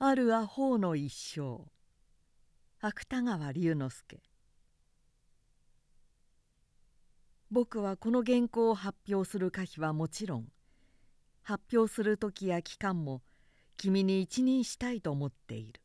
[0.00, 1.64] あるアホの一生。
[2.80, 4.22] 芥川龍之介。
[7.50, 10.52] 僕はこの原稿を発表する可否はもちろん
[11.42, 13.22] 発表する時や期間も
[13.76, 15.80] 君に一任したいと思っている。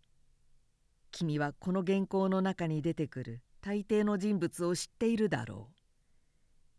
[1.10, 5.72] 君はこの原稿の中に出てくる大抵の人物を知っているだろ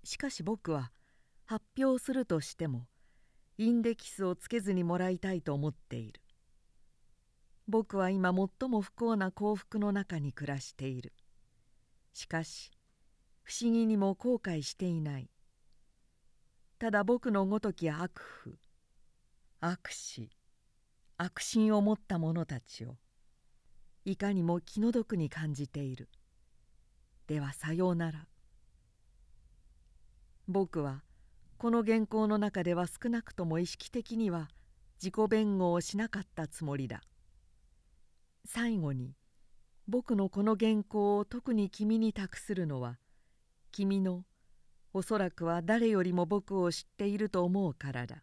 [0.04, 0.06] う。
[0.06, 0.92] しかし僕は
[1.46, 2.86] 発表するとしても
[3.58, 6.20] インデキスをつけずにもらいたいと思っている。
[7.66, 11.12] 僕は今最も不幸な幸福の中に暮らしている。
[12.12, 12.70] しかし
[13.42, 15.30] 不思議にも後悔していない。
[16.78, 18.58] ただ僕のごとき悪婦
[19.60, 20.30] 悪死
[21.16, 22.96] 悪心を持った者たちを
[24.04, 26.10] いかにも気の毒に感じている。
[27.26, 28.26] ではさようなら。
[30.46, 31.02] 僕は
[31.56, 34.50] この原稿の中では少なくとも意識的には
[35.02, 37.00] 自己弁護をしなかったつもりだ。
[38.46, 39.14] 最後に
[39.88, 42.98] 僕のこの原稿を特に君に託するのは
[43.72, 44.24] 君の
[44.92, 48.22] おそらくは誰よりも僕を知っていると思うからだ。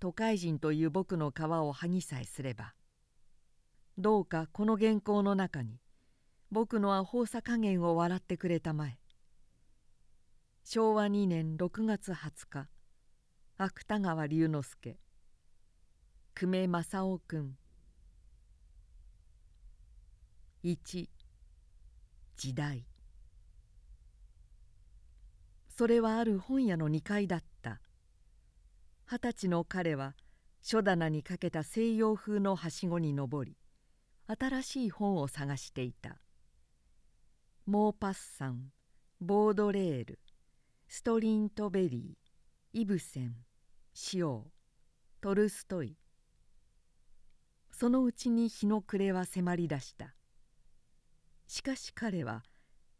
[0.00, 2.74] 都会人という僕の皮を剥ぎさえすれば
[3.96, 5.80] どうかこの原稿の中に
[6.50, 8.98] 僕のアホさ加減を笑ってくれたまえ。
[10.62, 12.68] 昭和2年6月20日
[13.56, 14.98] 芥川龍之介
[16.34, 17.56] 久米正雄君
[20.64, 21.10] 1
[22.36, 22.86] 時代。
[25.68, 27.82] それはある本屋の2階だった。
[29.04, 30.14] 二十歳の彼は
[30.62, 33.58] 書棚にかけた西洋風のはしごに登り
[34.26, 36.16] 新しい本を探していた。
[37.66, 38.72] モーパッサン
[39.20, 40.18] ボードレール
[40.88, 43.34] ストリントベリーイブセン
[43.92, 44.44] ショウ
[45.20, 45.98] トルストイ。
[47.70, 50.14] そのうちに日の暮れは迫り出した。
[51.46, 52.42] しかし彼は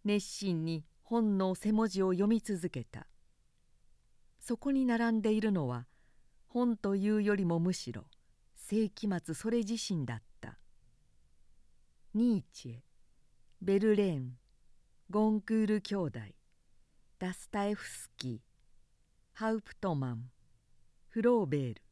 [0.04, 3.06] 熱心に本の背文字を読み続けた。
[4.38, 5.86] そこに並んでいるのは
[6.46, 8.04] 本というよりもむしろ
[8.54, 10.58] 世紀末それ自身だった。
[12.14, 12.76] ニーチェ
[13.60, 14.36] ベルレーン
[15.10, 16.20] ゴンクール兄弟
[17.18, 18.38] ダスタエフスキー
[19.32, 20.30] ハウプトマン
[21.08, 21.82] フローベール。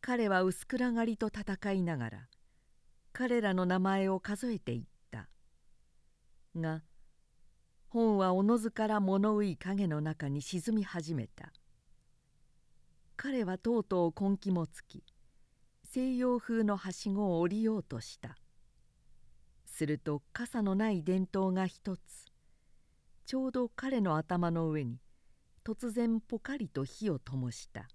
[0.00, 2.28] 彼は薄暗がりと戦いながら
[3.18, 5.30] 彼らの名前を数えていった。
[6.54, 6.82] が
[7.88, 11.50] 本はおのずから物憂い影の中に沈み始めた。
[13.16, 15.02] 彼はとうとう根気もつき
[15.82, 18.36] 西洋風のはしごを降りようとした。
[19.64, 22.02] すると傘のない伝統が一つ
[23.24, 25.00] ちょうど彼の頭の上に
[25.64, 27.88] 突然ポカリと火を灯した。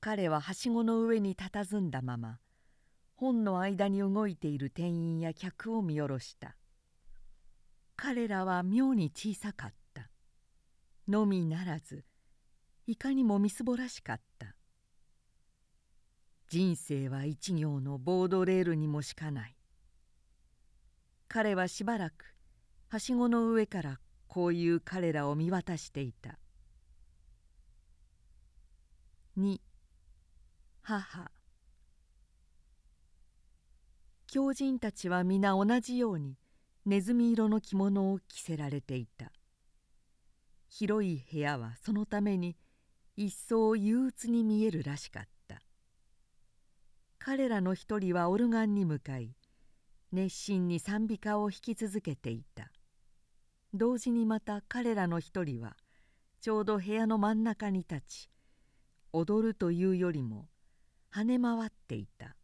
[0.00, 2.38] 彼ははしごの上に佇んだまま
[3.20, 6.56] 本の間に動いている店員や客を見下ろした。
[7.94, 10.08] 彼らは妙に小さかった。
[11.06, 12.06] のみならず
[12.86, 14.56] いかにもみすぼらしかった。
[16.48, 19.56] 人生は一行のボードレールにもしかない。
[21.28, 22.34] 彼はしばらく
[22.88, 26.38] はしごの上からこういう彼らを見渡していた
[29.36, 29.60] 「2
[30.80, 31.39] 母。
[34.32, 36.36] 狂人たちは皆同じように
[36.86, 39.32] ネズミ色の着物を着せられていた。
[40.68, 42.56] 広い部屋はそのために
[43.16, 45.60] 一層憂鬱に見えるらしかった。
[47.18, 49.34] 彼らの一人はオルガンに向かい
[50.12, 52.70] 熱心に賛美歌を弾き続けていた。
[53.74, 55.76] 同時にまた彼らの一人は
[56.40, 58.30] ちょうど部屋の真ん中に立ち
[59.12, 60.46] 踊るというよりも
[61.12, 62.36] 跳ね回っていた。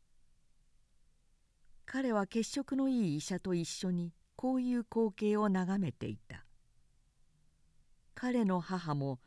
[1.86, 6.44] 彼は血色のいい医者と一緒にこういう光景を眺めていた。
[8.14, 9.20] 彼の母も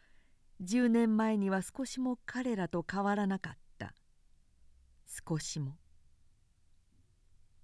[0.62, 3.94] 10年前には少しも彼らと変わらなかった。
[5.28, 5.78] 少しも。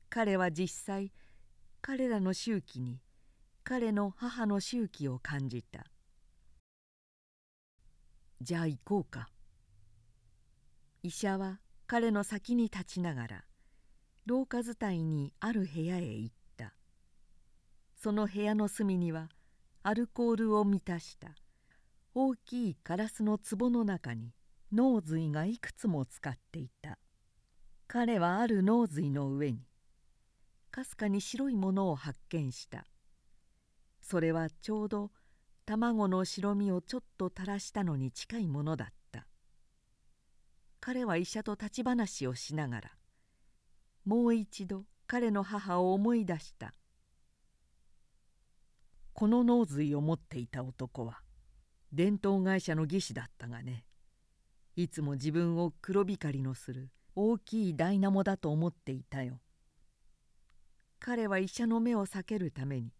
[0.09, 1.11] 彼は実際
[1.81, 3.01] 彼らの周期に
[3.65, 5.85] 彼の母の周期を感じた。
[8.39, 9.27] じゃあ行こうか。
[11.03, 13.45] 医者は彼の先に立ちながら
[14.25, 16.73] 廊下伝いにある部屋へ行った。
[17.95, 19.29] その部屋の隅には
[19.83, 21.35] アルコールを満たした
[22.15, 24.33] 大きいガラスの壺の中に
[24.71, 26.97] 脳髄がいくつも使っていた。
[27.87, 29.59] 彼はある脳髄の上に
[30.71, 32.87] かすかに白いものを発見した。
[34.01, 35.11] それはちょうど
[35.67, 39.27] 卵の白身をちょっと垂らしたのに近いものだった。
[40.79, 42.91] 彼は医者と立ち話をしながら
[44.05, 46.73] もう一度彼の母を思い出した。
[49.13, 51.21] この脳髄を持っていた男は
[51.93, 53.85] 伝統会社の技師だったがね
[54.75, 59.39] いつも自分を黒光りのする大きいダイナモだと思っていたよ。
[60.99, 62.91] 彼は医者の目を避けるために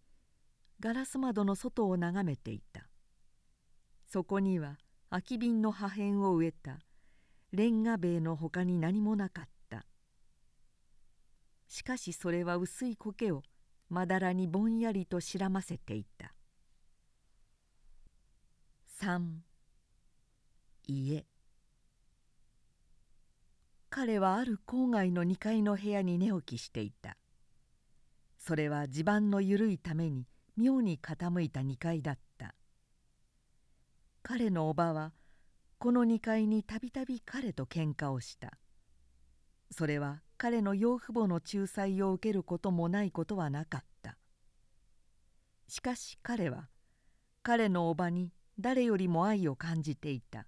[0.80, 2.88] ガラス窓の外を眺めていた。
[4.08, 4.78] そこには
[5.10, 6.80] 空き瓶の破片を植えた
[7.52, 9.55] レンガ塀のほかに何もなかった。
[11.68, 13.44] しかしそれは薄い苔を
[13.90, 16.34] まだらにぼんやりとしらませていた。
[19.02, 19.40] 3
[20.88, 21.26] 家。
[23.90, 27.18] 彼はある郊外の2階の部屋に寝起きしていた。
[28.38, 30.28] それは地盤の緩いために
[30.58, 32.56] 妙に傾いた2階だった。
[34.22, 35.14] 彼のおばは
[35.78, 38.58] この2階にたびたび彼と喧嘩をした。
[39.72, 44.18] それは彼の養父母の仲裁を受けることもないことはなかった。
[45.68, 46.70] しかし彼は
[47.42, 50.48] 彼のおばに誰よりも愛を感じていた。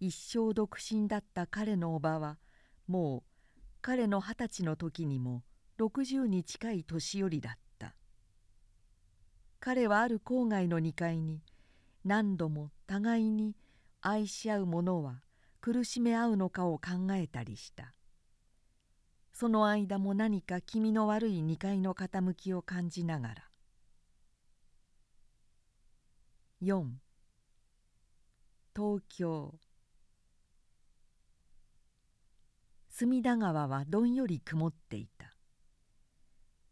[0.00, 2.38] 一生独身だった彼のおばは
[2.86, 3.24] も
[3.56, 5.42] う彼の二十歳の時にも
[5.78, 7.94] 60に近い年寄りだった。
[9.60, 11.42] 彼はある郊外の2階に
[12.04, 13.56] 何度も互いに
[14.00, 15.22] 愛し合う者は
[15.60, 17.94] 苦しめ合うのかを考えたりした。
[19.32, 23.34] その間も何か気味の悪い2階の傾きを感じながら。
[26.62, 26.84] 4
[28.76, 29.54] 東京。
[32.88, 35.34] 隅田川はどんより曇っていた。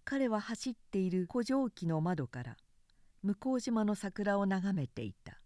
[0.04, 2.56] 彼は走っている古城機の窓から
[3.22, 5.40] 向島の桜を眺めていた。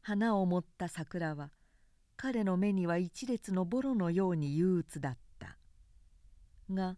[0.00, 1.50] 花を持った桜は
[2.16, 5.21] 彼の目には一列のボロのように憂鬱だった。
[6.70, 6.96] が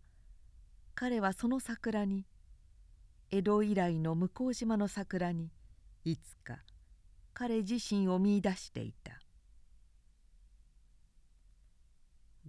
[0.94, 2.26] 彼はその桜に
[3.31, 5.50] 江戸以来の向島の桜に
[6.05, 6.58] いつか
[7.32, 9.19] 彼自身を見いだしていた。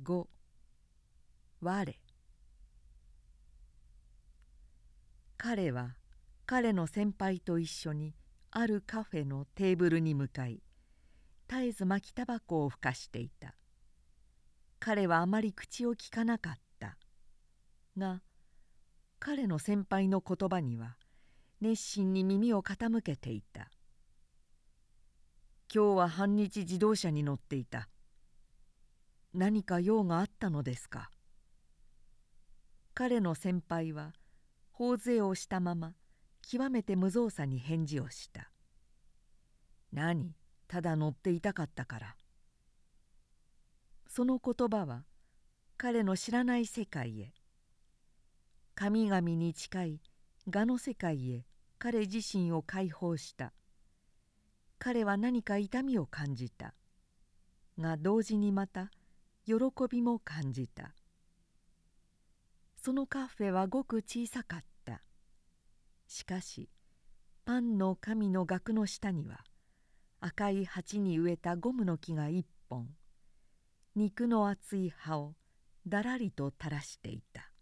[0.04, 0.28] 5
[1.62, 1.94] 我。
[5.38, 5.96] 彼は
[6.46, 8.14] 彼の先輩と一緒に
[8.52, 10.62] あるカフェのテーブルに向かい
[11.48, 13.56] 絶えず巻きタバコをふかしていた。
[14.80, 16.65] 彼はあまり口をきかなかった。
[17.98, 18.22] が
[19.20, 20.98] 彼の先輩の言葉には
[21.62, 23.72] 熱心に耳を傾けていた。
[25.74, 27.90] 今日は半日自動車に乗っていた。
[29.34, 31.10] 何か用があったのですか？
[32.94, 34.14] 彼の先輩は
[34.72, 35.96] 頬杖をしたまま
[36.42, 38.52] 極めて無造作に返事をした
[39.92, 40.36] 「何？
[40.68, 42.16] ただ乗っていたかったから」
[44.08, 45.04] その言葉は
[45.78, 47.34] 彼の知らない世界へ
[48.78, 50.02] 神々に近い
[50.52, 51.46] 蛾の世界へ
[51.80, 53.54] 彼自身を解放した。
[54.80, 56.74] 彼は何か痛みを感じた。
[57.80, 58.92] が同時にまた
[59.46, 59.54] 喜
[59.90, 60.94] びも感じた。
[62.76, 65.02] そのカフェはごく小さかった。
[66.06, 66.70] しかし
[67.46, 69.46] パンの神の額の下には
[70.20, 72.90] 赤い鉢に植えたゴムの木が一本。
[73.96, 75.36] 肉の厚い葉を
[75.88, 77.55] だらりと垂らしていた。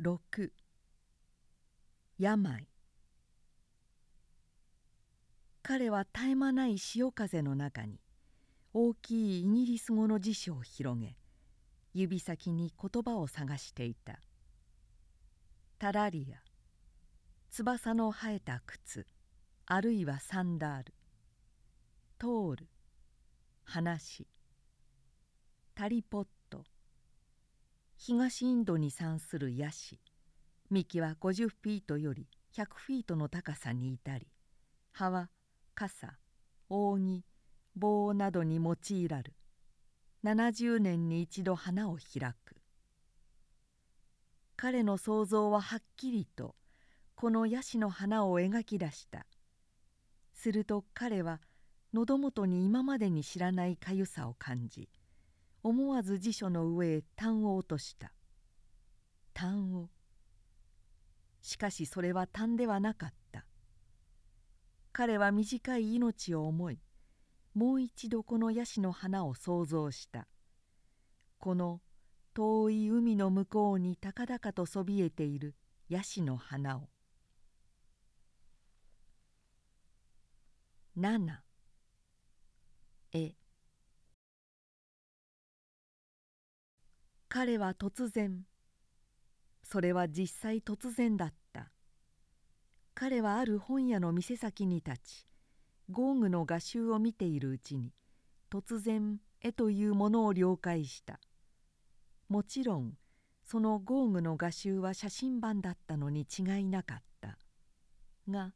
[0.00, 0.52] 6
[2.20, 2.68] 病。
[5.64, 7.98] 彼は絶え間ない潮風の中に
[8.72, 11.16] 大きいイギリス語の辞書を広げ
[11.94, 14.20] 指先に言葉を探していた。
[15.80, 16.44] タラリア。
[17.50, 19.04] 翼の生えた靴。
[19.66, 20.94] あるいはサンダール。
[22.20, 22.68] 通る
[23.64, 24.28] 話。
[25.74, 26.37] タリポット。
[28.00, 29.98] 東インドに産するヤシ。
[30.70, 34.28] 幹は50フィートより100フィートの高さにいたり
[34.92, 35.30] 葉は
[35.74, 36.16] 傘
[36.68, 37.24] 扇
[37.74, 39.34] 棒などに用いらる。
[40.24, 42.56] 70年に一度花を開く。
[44.56, 46.54] 彼の想像ははっきりと
[47.16, 49.26] このヤシの花を描き出した。
[50.34, 51.40] すると彼は
[51.92, 54.88] 喉元に今までに知らないかゆさを感じ
[55.62, 58.12] 思わず辞書の上へ単を落とした。
[59.34, 59.88] 単を。
[61.40, 63.44] しかしそれは単ではなかった。
[64.92, 66.80] 彼は短い命を思い
[67.58, 70.28] もう一度このヤシの花を想像した。
[71.38, 71.80] この
[72.34, 75.56] 遠い海の向こうに高々とそびえている
[75.88, 76.88] ヤシの花を。
[80.96, 81.38] 7
[83.12, 83.34] 絵
[87.30, 88.46] 彼は突然。
[89.62, 91.70] それは実際突然だった。
[92.94, 95.26] 彼はある本屋の店先に立ち
[95.90, 97.92] ゴーグの画集を見ているうちに
[98.50, 101.20] 突然絵というものを了解した。
[102.30, 102.94] もちろん
[103.44, 107.38] そのゴーグの画集は写真版だったのに違いなかった。
[108.26, 108.54] が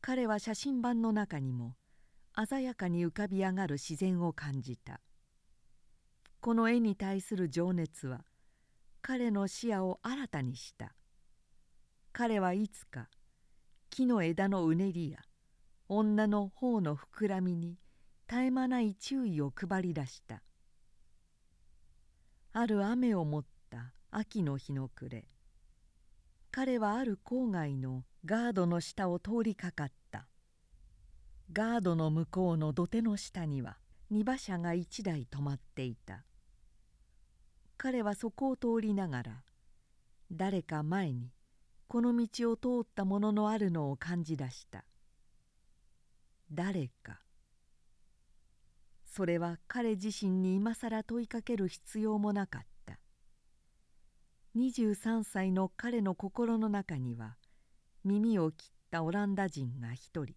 [0.00, 1.76] 彼は写真版の中にも
[2.48, 5.02] 鮮やかに浮かび上がる自然を感じた。
[6.40, 8.24] この絵に対する情熱は
[9.02, 10.94] 彼の視野を新たにした。
[12.12, 13.08] 彼はいつか
[13.90, 15.18] 木の枝のうねりや
[15.88, 17.78] 女の頬の膨らみに
[18.28, 20.42] 絶え間ない注意を配り出した。
[22.52, 25.28] ある雨をもった秋の日の暮れ
[26.50, 30.26] 彼はある郊外のガードの下を通りかかった。
[31.52, 33.78] ガードの向こうの土手の下には
[34.10, 36.24] 荷馬車が一台止まっていた。
[37.78, 39.44] 彼はそこを通りながら
[40.30, 41.30] 誰か前に
[41.86, 44.84] この道を通ったもののあるのを感じ出した。
[46.52, 47.20] 誰か。
[49.06, 52.98] それは彼自身に今更問いかける必要もなかった。
[54.56, 57.36] 23歳の彼の心の中には
[58.04, 60.34] 耳を切ったオランダ人が一人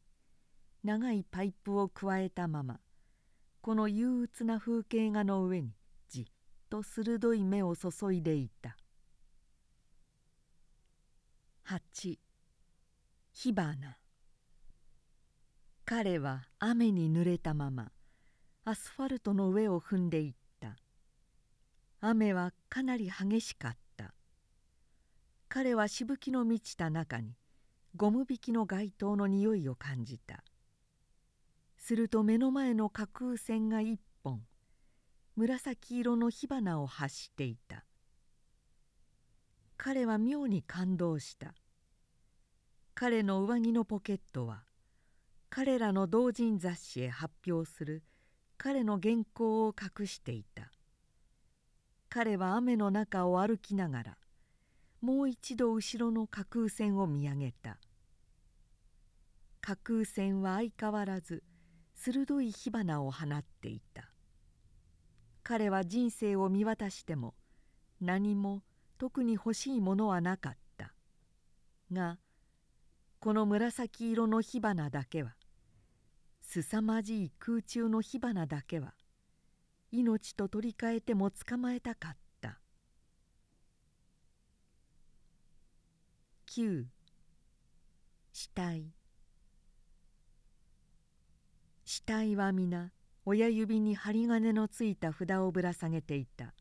[0.84, 2.80] 長いパイプをくわえたまま
[3.62, 5.74] この憂鬱な風景画の上に
[6.72, 8.78] と鋭い目を注いでいた。
[11.68, 12.18] 8
[13.34, 13.98] 火花。
[15.84, 17.92] 彼は雨に濡れたまま
[18.64, 20.78] アスファルトの上を踏んでいった。
[22.00, 24.14] 雨はかなり激しかった。
[25.50, 27.36] 彼はしぶきの満ちた中に
[27.98, 30.46] ゴム引きの街灯の匂いを感じた。
[31.78, 34.00] すると目の前の架空船が一
[35.38, 37.86] 紫色の火花を発していた。
[39.78, 41.56] 彼は妙に感動した。
[42.94, 44.64] 彼の上着のポケットは
[45.50, 48.04] 彼らの同人雑誌へ発表する
[48.58, 50.70] 彼の原稿を隠していた。
[52.10, 54.18] 彼は雨の中を歩きながら
[55.00, 57.80] もう一度後ろの架空船を見上げた。
[59.62, 61.42] 架空船は相変わらず
[61.96, 64.11] 鋭い火花を放っていた。
[65.44, 67.34] 彼は人生を見渡しても
[68.00, 68.64] 何も
[68.98, 70.94] 特に欲しいものはなかった。
[71.92, 72.20] が
[73.20, 75.36] この紫色の火花だけは
[76.42, 78.94] 凄まじい空中の火花だけは
[79.92, 82.60] 命と取り替えても捕まえたかった。
[86.48, 86.86] 9
[88.34, 88.94] 死体。
[91.86, 92.92] 死体は皆
[93.24, 96.56] 親指に針金のついた札をぶら下げていた。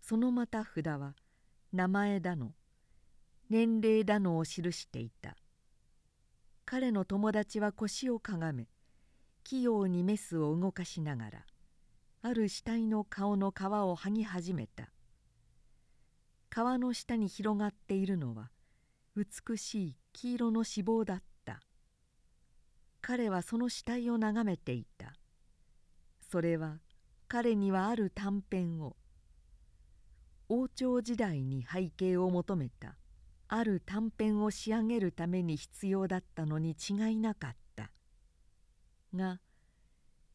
[0.00, 1.14] そのまた札は
[1.72, 2.52] 名前だの
[3.50, 5.36] 年齢だのを記していた。
[6.64, 8.68] 彼の友達は腰をかがめ
[9.42, 11.46] 器用にメスを動かしながら
[12.22, 14.90] ある死体の顔の皮を剥ぎ始めた。
[16.50, 18.50] 皮の下に広がっているのは
[19.16, 21.60] 美しい黄色の脂肪だった。
[23.00, 25.12] 彼はその死体を眺めていた。
[26.34, 26.80] それは
[27.28, 28.96] 彼にはある短編を。
[30.48, 32.96] 王朝時代に背景を求めた。
[33.46, 37.92] ある短編を仕上げるために必要だったのに違いなかった。
[39.14, 39.40] が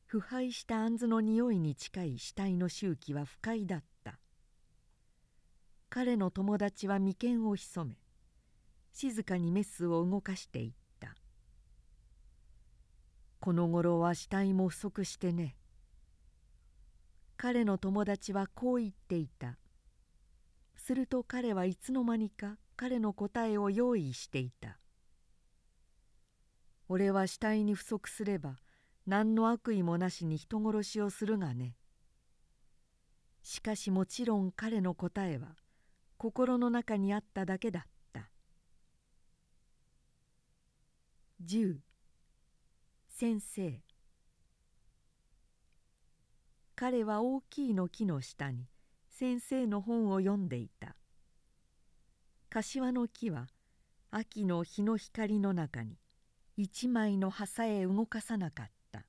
[0.06, 4.20] 腐敗した杏の匂いに近い死体の周期は不快だった。
[5.90, 7.98] 彼の友達は眉間を潜め
[8.94, 11.18] 静かにメスを動かしていった
[13.42, 15.59] 「この頃は死体も不足してね
[17.42, 19.58] 彼の友達はこう言っていた。
[20.76, 24.78] すると彼はいつの間にか彼の答えを用意していた
[26.90, 28.58] 「俺は死体に不足すれば
[29.06, 31.78] 何の悪意もなしに人殺しをするがね」
[33.42, 35.56] しかしもちろん彼の答えは
[36.18, 38.30] 心の中にあっただけだった。
[41.42, 41.80] 10
[43.08, 43.89] 先生。
[46.82, 48.66] 彼は大きいの木の下に
[49.10, 50.96] 先生の本を読んでいた。
[52.50, 53.50] 柏の木は
[54.12, 55.98] 秋の日の光の中に
[56.56, 59.04] 一枚の葉さえ動かさなかった。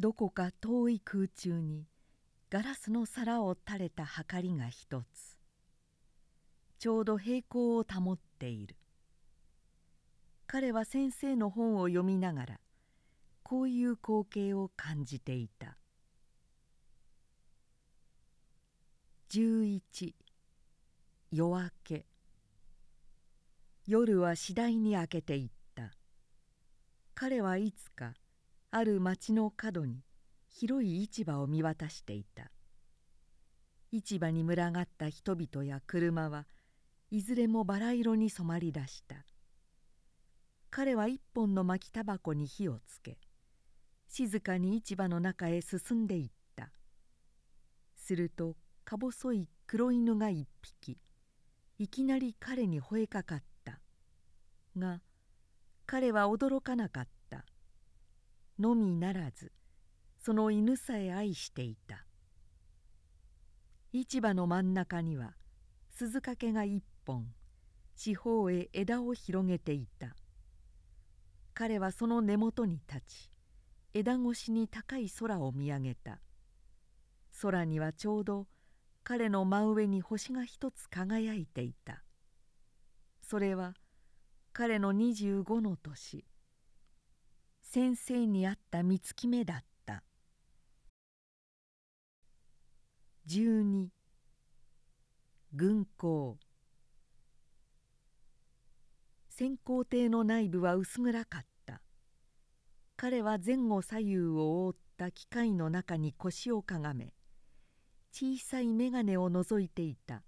[0.00, 1.86] どこか遠い空中に
[2.50, 5.38] ガラスの皿を垂れたはかりが一つ。
[6.80, 8.74] ちょうど平行を保っている。
[10.48, 12.60] 彼は先生の本を読みながら
[13.44, 15.78] こういう光景を感じていた。
[19.34, 20.14] 11
[21.32, 22.06] 夜明け。
[23.84, 25.90] 夜は次第に明けていった。
[27.16, 28.14] 彼はいつか
[28.70, 30.04] ある町の角に
[30.48, 32.52] 広い市場を見渡していた。
[33.90, 36.46] 市場に群がった人々や車は
[37.10, 39.16] いずれもバラ色に染まりだした。
[40.70, 43.18] 彼は一本の巻きタバコに火をつけ
[44.06, 46.70] 静かに市場の中へ進んでいった。
[47.96, 50.98] するとか細い黒犬が一匹。
[51.78, 53.80] いきなり彼に吠えかかった。
[54.76, 55.00] が
[55.86, 57.44] 彼は驚かなかった。
[58.58, 59.52] のみならず
[60.20, 62.06] その犬さえ愛していた。
[63.92, 65.34] 市場の真ん中には
[65.90, 67.26] 鈴掛が一本
[67.96, 70.14] 四方へ枝を広げていた。
[71.54, 73.30] 彼はその根元に立ち
[73.94, 76.20] 枝越しに高い空を見上げた。
[77.40, 78.46] 空にはちょうど
[79.06, 82.02] 彼の真上に星が一つ輝いていた。
[83.20, 83.74] それは
[84.54, 86.24] 彼の25の年
[87.60, 90.02] 先生に会った三月目だった。
[93.28, 93.88] 12
[95.52, 96.38] 軍港。
[99.28, 101.82] 先行艇の内部は薄暗かった。
[102.96, 107.12] 彼は前後左右を覆った機械の中に腰をかがめ
[108.16, 110.22] 小さい眼鏡を覗いていた。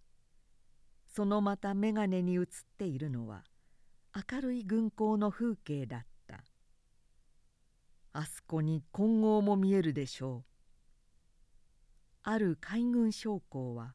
[1.06, 2.44] そのまた眼鏡に映っ
[2.76, 3.44] ているのは
[4.12, 6.42] 明るい軍港の風景だった。
[8.12, 10.44] あそこに金剛も見えるでしょう。
[12.24, 13.92] ある海軍将校は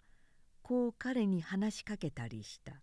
[0.61, 2.79] こう彼に話しかけたりした。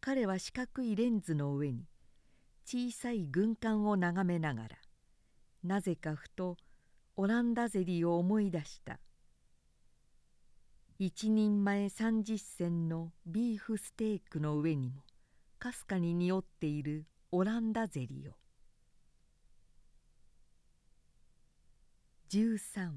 [0.00, 1.88] 彼は四角いレンズの上に
[2.64, 4.68] 小さい軍艦を眺めながら
[5.64, 6.56] なぜかふと
[7.16, 9.00] オランダゼリーを思い出した。
[11.02, 15.00] 一人前30銭のビーフステークの上にも
[15.58, 18.32] かすかに匂っているオランダゼリを。
[22.28, 22.90] 13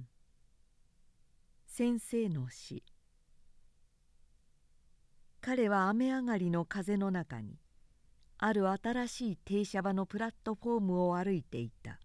[1.66, 2.84] 先生の死。
[5.40, 7.58] 彼は雨上がりの風の中に
[8.38, 12.02] ある新しい停車場のプラットフォームを歩いていた。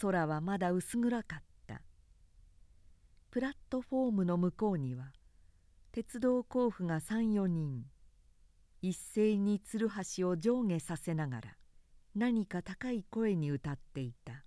[0.00, 1.49] 空はまだ薄暗かった。
[3.30, 5.12] プラットフォームの向こうには
[5.92, 7.84] 鉄道甲府が34人
[8.82, 11.56] 一斉に鶴橋を上下させながら
[12.16, 14.44] 何か高い声に歌っていた。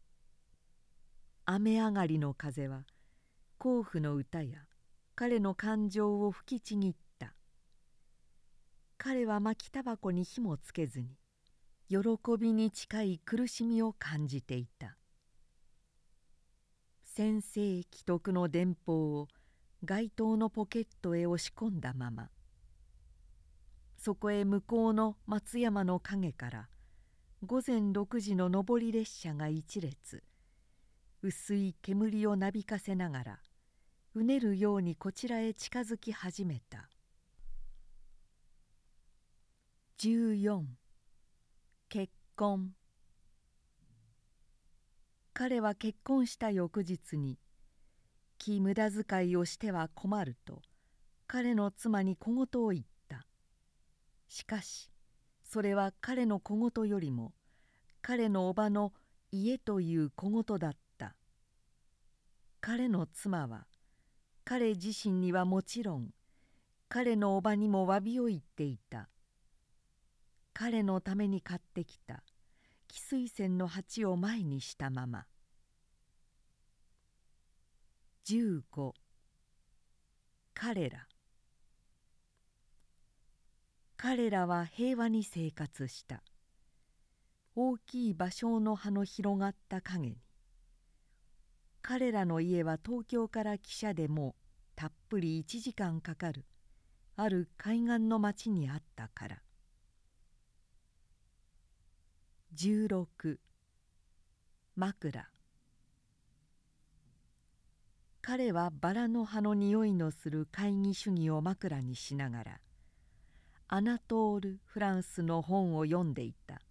[1.45, 2.83] 雨上がりの風は
[3.57, 4.59] 甲府の歌や
[5.15, 7.35] 彼の感情を吹きちぎった。
[8.97, 11.15] 彼は巻きタバコに火もつけずに
[11.87, 11.99] 喜
[12.37, 14.97] びに近い苦しみを感じていた。
[17.15, 19.27] 先生既得の電報を
[19.83, 22.31] 街灯のポケットへ押し込んだまま。
[23.99, 26.69] そこへ向こうの松山の陰から
[27.45, 30.23] 午前6時の上り列車が一列。
[31.21, 33.39] 薄い煙をなびかせながら
[34.15, 36.89] うねるようにこちらへ近づき始めた。
[39.99, 40.63] 14
[41.89, 42.73] 結婚。
[45.35, 47.39] 彼は結婚した翌日に
[48.37, 50.61] 「気無駄遣いをしては困る」と
[51.25, 53.25] 彼の妻に小言を言った。
[54.27, 54.91] しかし
[55.43, 57.33] それは彼の小言よりも
[58.01, 58.93] 彼の叔母の
[59.31, 61.15] 家という小言だった。
[62.61, 63.65] 彼の妻は
[64.45, 66.13] 彼自身にはもちろん
[66.89, 69.09] 彼の叔母にも詫びを言っていた。
[70.53, 72.23] 彼のために買ってきた。
[72.93, 75.25] 汽水泉の鉢を前にしたまま。
[78.27, 78.93] 15
[80.53, 81.07] 彼ら。
[83.97, 86.21] 彼らは平和に生活した。
[87.55, 90.17] 大きい芭蕉の葉の広がった影に。
[91.81, 94.35] 彼らの家は東京から汽車でも
[94.75, 96.45] たっぷり1時間かかる。
[97.15, 99.42] ある海岸の町にあったから。
[102.55, 103.39] 16
[104.75, 105.25] 枕。
[108.21, 112.59] 彼はバラの葉の匂いのする会議主義を枕にしながら
[113.69, 116.61] アナトール・フランスの本を読んでいた。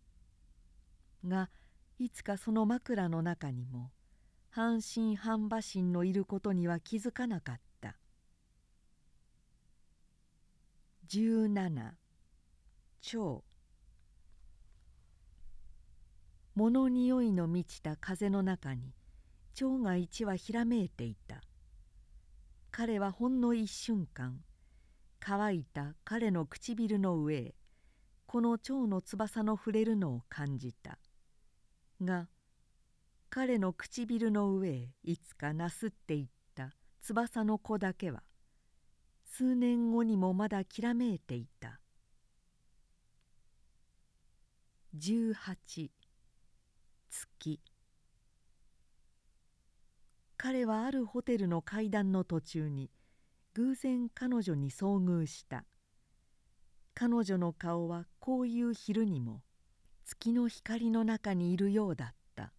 [1.26, 1.50] が
[1.98, 3.90] いつかその枕の中にも
[4.50, 7.96] 半身半馬身のいることには気づかなかった。
[11.08, 11.90] 17
[13.00, 13.42] 超。
[16.54, 18.92] 物匂いの満ちた風の中に
[19.54, 21.40] 蝶が一羽ひらめいていた。
[22.70, 24.40] 彼はほんの一瞬間
[25.20, 27.54] 乾いた彼の唇の上へ
[28.26, 30.98] この蝶の翼の触れるのを感じた。
[32.02, 32.28] が
[33.30, 38.22] 彼の唇の上へいつかなすっていった翼の子だけは
[39.24, 41.80] 数年後にもまだきらめいていた。
[44.98, 45.90] 18
[47.12, 47.61] 月。
[50.38, 52.90] 彼はあるホテルの階段の途中に
[53.53, 55.66] 偶然彼女に遭遇した。
[56.94, 59.42] 彼女の顔はこういう昼にも
[60.07, 62.55] 月の光の中にいるようだった。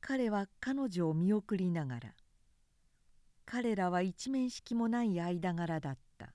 [0.00, 2.14] 彼は彼女を見送りながら
[3.44, 6.32] 彼らは一面識もない間柄だった。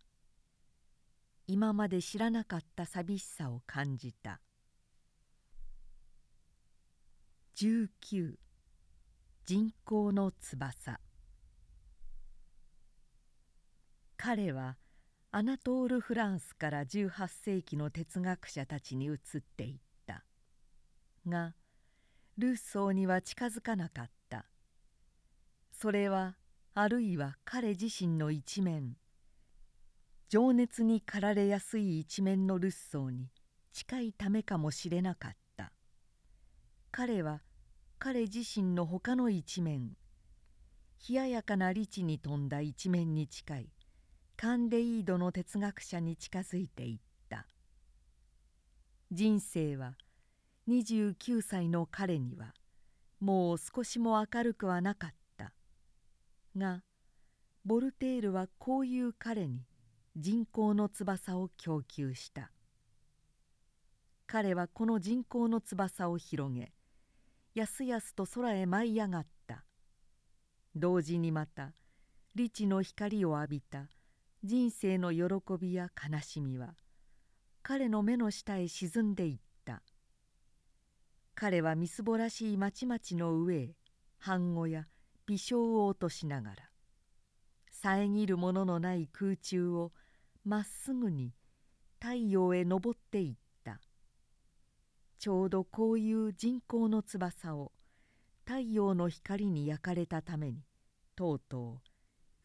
[1.47, 4.39] 今まで知らなかった寂しさを感じた。
[7.59, 8.35] 19
[9.47, 10.99] 人工の翼。
[14.15, 14.77] 彼は
[15.31, 19.17] アナトール・フランスから18世紀の哲学者たちに移っ
[19.57, 20.23] ていった。
[21.27, 21.55] が
[22.37, 24.45] ルッソーには近づかなかった。
[25.71, 26.35] それは
[26.75, 28.97] あるいは彼自身の一面。
[30.29, 33.31] 情熱に駆られやすい一面のルッソーに
[33.73, 35.37] 近いためかもしれなかった。
[36.91, 37.41] 彼は
[37.99, 39.97] 彼自身の他の一面。
[41.09, 43.69] 冷ややかな理智に富んだ一面に近い。
[44.35, 47.47] カンデイードの哲学者に近づいていった。
[49.11, 49.97] 人生は
[50.67, 52.53] 29歳の彼には
[53.19, 55.53] もう少しも明るくはなかった。
[56.55, 56.83] が
[57.65, 59.65] ボルテールはこういう彼に
[60.15, 62.51] 人工の翼を供給した。
[64.27, 66.71] 彼はこの人工の翼を広げ
[67.57, 69.65] やすやすと空へ舞い上がった。
[70.75, 71.73] 同時にまた
[72.35, 73.87] 理智の光を浴びた。
[74.43, 75.23] 人生の喜
[75.59, 76.75] びや悲しみは
[77.63, 79.81] 彼の目の下へ沈んでいった。
[81.33, 83.75] 彼はみすぼらしい町々の上へ
[84.19, 84.85] 半語や
[85.25, 86.57] 微笑を落としながら
[87.71, 89.93] 遮るもののない空中を
[90.45, 91.33] まっすぐに
[91.99, 93.46] 太陽へ昇っていった。
[95.19, 97.71] ちょうどこういう人工の翼を
[98.45, 100.63] 太陽の光に焼かれたために
[101.15, 101.81] とうと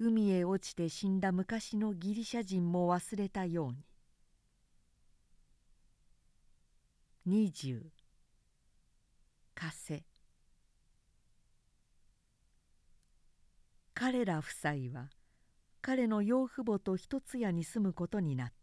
[0.01, 3.85] う海へ落ちて死んだ昔のギリシャ人も忘れたように。
[7.25, 7.83] 20
[9.55, 10.03] 風
[13.95, 15.11] 彼ら夫妻は
[15.83, 18.62] 彼の養父母と一つ屋に住むことになった。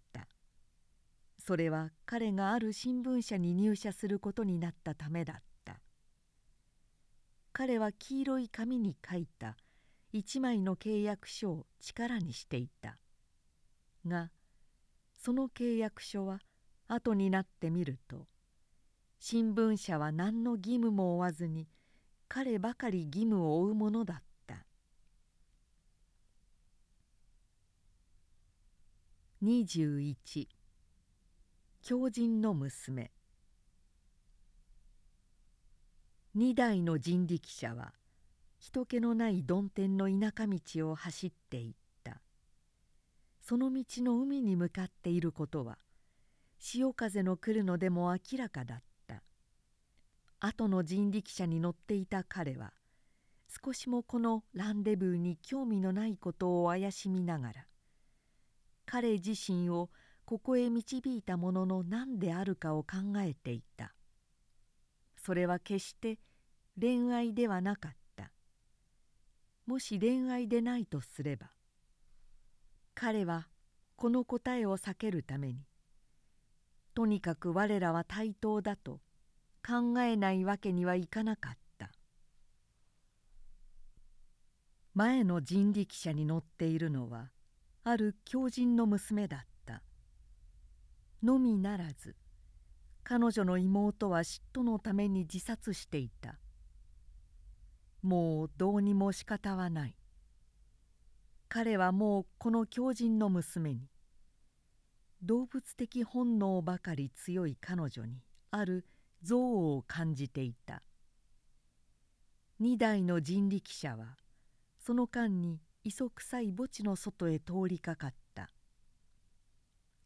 [1.39, 5.79] それは彼がある新聞社に入社することになったためだった。
[7.53, 9.57] 彼は黄色い紙に書いた
[10.11, 12.97] 一枚の契約書を力にしていた。
[14.05, 14.31] が
[15.13, 16.39] その契約書は
[16.87, 18.27] 後になってみると
[19.19, 21.67] 新聞社は何の義務も負わずに
[22.27, 24.65] 彼ばかり義務を負うものだった。
[29.43, 30.15] 21
[31.81, 33.09] 狂人の娘。
[36.35, 37.93] 2台の人力車は
[38.59, 42.21] 人気のない曇天の田舎道を走っていった。
[43.41, 45.77] その道の海に向かっていることは
[46.59, 49.23] 潮風の来るのでも明らかだった。
[50.41, 52.73] 後の人力車に乗っていた彼は
[53.47, 57.65] 少しもこのランデブーに興味のないことを怪しみながら
[58.85, 59.89] 彼自身を
[60.29, 63.95] ここへ導いたものの何であるかを考えていた。
[65.17, 66.19] それは決して
[66.79, 68.31] 恋愛ではなかった。
[69.65, 71.49] もし恋愛でないとすれば
[72.93, 73.47] 彼は
[73.95, 75.65] この答えを避けるために
[76.93, 78.99] とにかく我らは対等だと
[79.67, 81.89] 考えないわけにはいかなかった。
[84.93, 87.31] 前の人力車に乗っているのは
[87.83, 89.48] ある狂人の娘だった。
[91.21, 92.15] のみならず
[93.03, 96.39] 彼女の妹は嫉妬のために自殺していた。
[98.01, 99.95] もうどうにも仕方はない。
[101.47, 103.89] 彼はもうこの狂人の娘に
[105.23, 108.85] 動物的本能ばかり強い彼女にある
[109.23, 109.41] 憎悪
[109.77, 110.83] を感じていた。
[112.61, 114.17] 2台の人力車は
[114.77, 118.18] その間に磯臭い墓地の外へ通りかかった。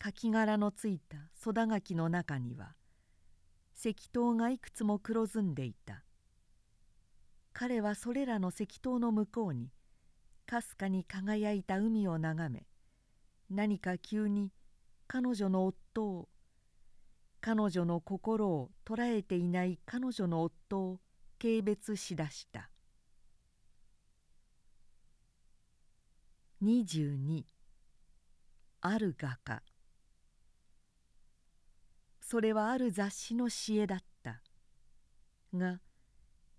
[0.06, 2.76] 柿殻のついたソダ垣の中には
[3.74, 6.04] 石塔がいくつも黒ずんでいた。
[7.54, 9.70] 彼はそれらの石塔の向こうに
[10.46, 12.66] かすかに輝いた海を眺め
[13.50, 14.52] 何か急に
[15.08, 16.30] 彼女の夫を
[17.39, 21.00] 彼女の心を捉えていない彼女の夫を
[21.39, 22.70] 軽蔑しだした。
[26.62, 27.44] 22
[28.82, 29.63] ある画家。
[32.34, 34.41] それはある雑誌の詩絵だった。
[35.54, 35.82] が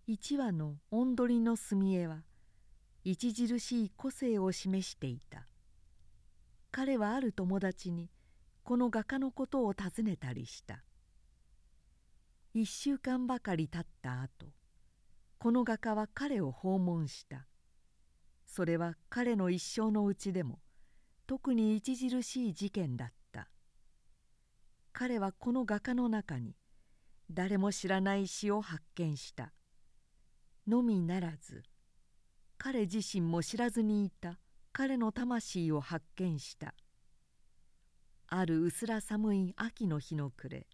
[0.06, 2.22] 一羽のおんどりの墨絵は
[3.04, 5.48] 著しい個性を示していた。
[6.70, 8.08] 彼はある友達に
[8.62, 10.84] この画家のことを尋ねたりした。
[12.54, 14.46] 一週間ばかり経った後
[15.38, 17.48] この画家は彼を訪問した。
[18.46, 20.60] それは彼の一生のうちでも
[21.26, 23.23] 特に著しい事件だった。
[24.96, 26.54] 彼はこの画家の中に
[27.28, 29.52] 誰も知らない詩を発見した。
[30.68, 31.64] のみならず
[32.58, 34.38] 彼自身も知らずにいた
[34.72, 36.74] 彼の魂を発見した。
[38.28, 40.68] ある薄ら寒い秋の日の暮れ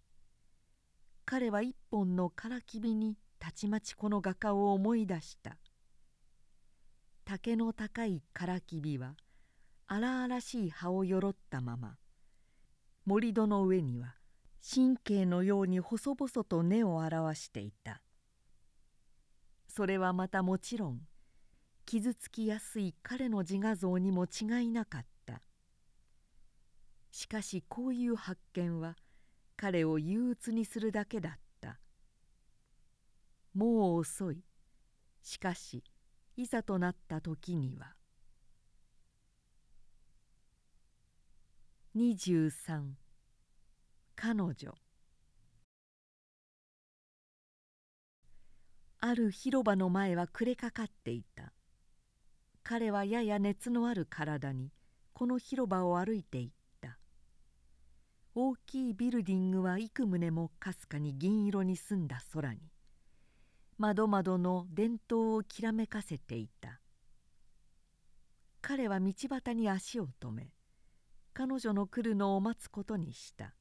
[1.25, 5.57] 彼は一本のからきびにたちまちこの画家を思い出した。
[7.25, 9.15] 竹の高いからきびは
[9.87, 11.97] 荒々しい葉をよろったまま
[13.05, 14.15] 盛り土の上には
[14.61, 18.01] 神経のように細々と根を表していた。
[19.67, 21.01] それはまたもちろん
[21.85, 25.41] 傷つきやすい彼の自画像にも違いなかった。
[27.09, 28.95] しかしこういう発見は
[29.57, 31.79] 彼を憂鬱にするだけだった。
[33.53, 34.43] もう遅い。
[35.23, 35.83] しかし
[36.35, 37.95] いざとなった時には
[41.93, 42.93] 23
[44.15, 44.55] 彼女。
[49.01, 51.51] ある広場の前は暮れかかっていた。
[52.63, 54.71] 彼はやや熱のある体に
[55.11, 56.97] この広場を歩いていった。
[58.35, 62.61] 大きいビルディングは幾棟もかすかに銀色に澄んだ空に。
[63.77, 66.79] 窓窓の電灯をきらめかせていた。
[68.61, 70.53] 彼は道端に足を止め
[71.33, 73.55] 彼女の来るのを待つことにした。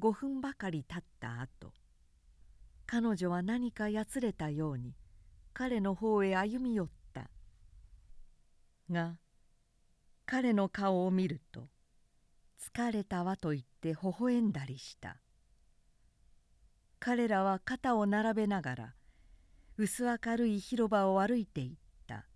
[0.00, 1.72] 5分ばかり経った後。
[2.86, 4.94] 彼女は何かやつれたように
[5.54, 7.30] 彼の方へ歩み寄った。
[8.90, 9.18] が
[10.26, 11.68] 彼の顔を見ると
[12.60, 15.20] 「疲れたわ」と言って微笑んだりした。
[16.98, 18.94] 彼らは肩を並べながら
[19.76, 22.26] 薄明るい広場を歩いていった。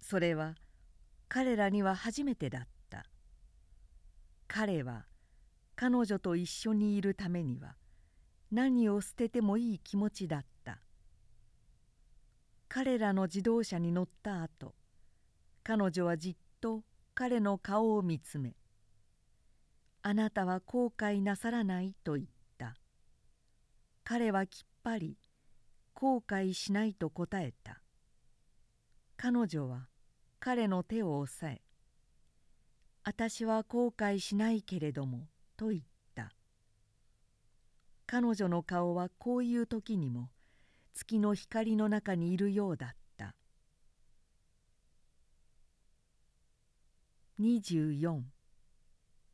[0.00, 0.56] それは
[1.28, 2.71] 彼らには初めてだった。
[4.54, 5.06] 彼は
[5.76, 7.74] 彼女と一緒にいるためには
[8.50, 10.82] 何を捨ててもいい気持ちだった。
[12.68, 14.74] 彼らの自動車に乗った後
[15.64, 16.84] 彼女はじっと
[17.14, 18.54] 彼の顔を見つめ
[20.02, 22.26] 「あなたは後悔なさらない」と言っ
[22.58, 22.76] た。
[24.04, 25.16] 彼はきっぱり
[25.94, 26.92] 後悔しない？
[26.92, 27.80] と答えた。
[29.16, 29.88] 彼女は
[30.40, 31.62] 彼の手を押さえ
[33.04, 35.82] 「私は後悔しないけれども」と言っ
[36.14, 36.32] た。
[38.06, 40.30] 彼女の顔はこういう時にも
[40.92, 43.34] 月の光の中にいるようだった。
[47.40, 48.22] 24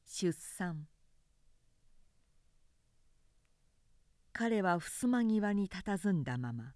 [0.07, 0.89] 出産。
[4.33, 6.75] 彼は襖際に佇んだまま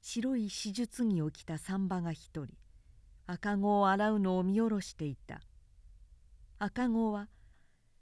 [0.00, 2.56] 白い手術着を着た産婆が一人
[3.26, 5.42] 赤子を洗うのを見下ろしていた。
[6.58, 7.28] 赤子は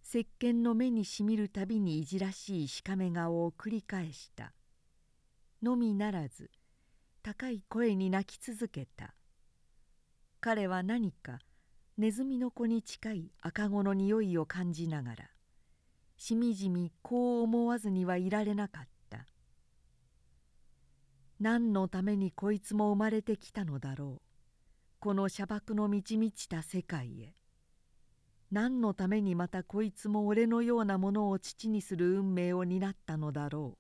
[0.05, 4.53] 石鹸の目にしみるたびにいじらしいしかめ顔を繰り返した。
[5.61, 6.53] のみならず
[7.25, 9.17] 高い声に泣き続けた。
[10.41, 11.41] 彼は何か
[11.99, 15.31] ネズミの子に近い赤子の匂いを感じながら
[16.17, 19.27] しみじみこう思わずにはいられなかった。
[21.41, 24.23] 何のためにこいつも生まれてきたのだろう。
[25.01, 27.35] この砂漠の満ち満ちた世界へ。
[28.55, 33.77] 何のためにまたこいつも俺のようなものを父にする運命を担ったのだろ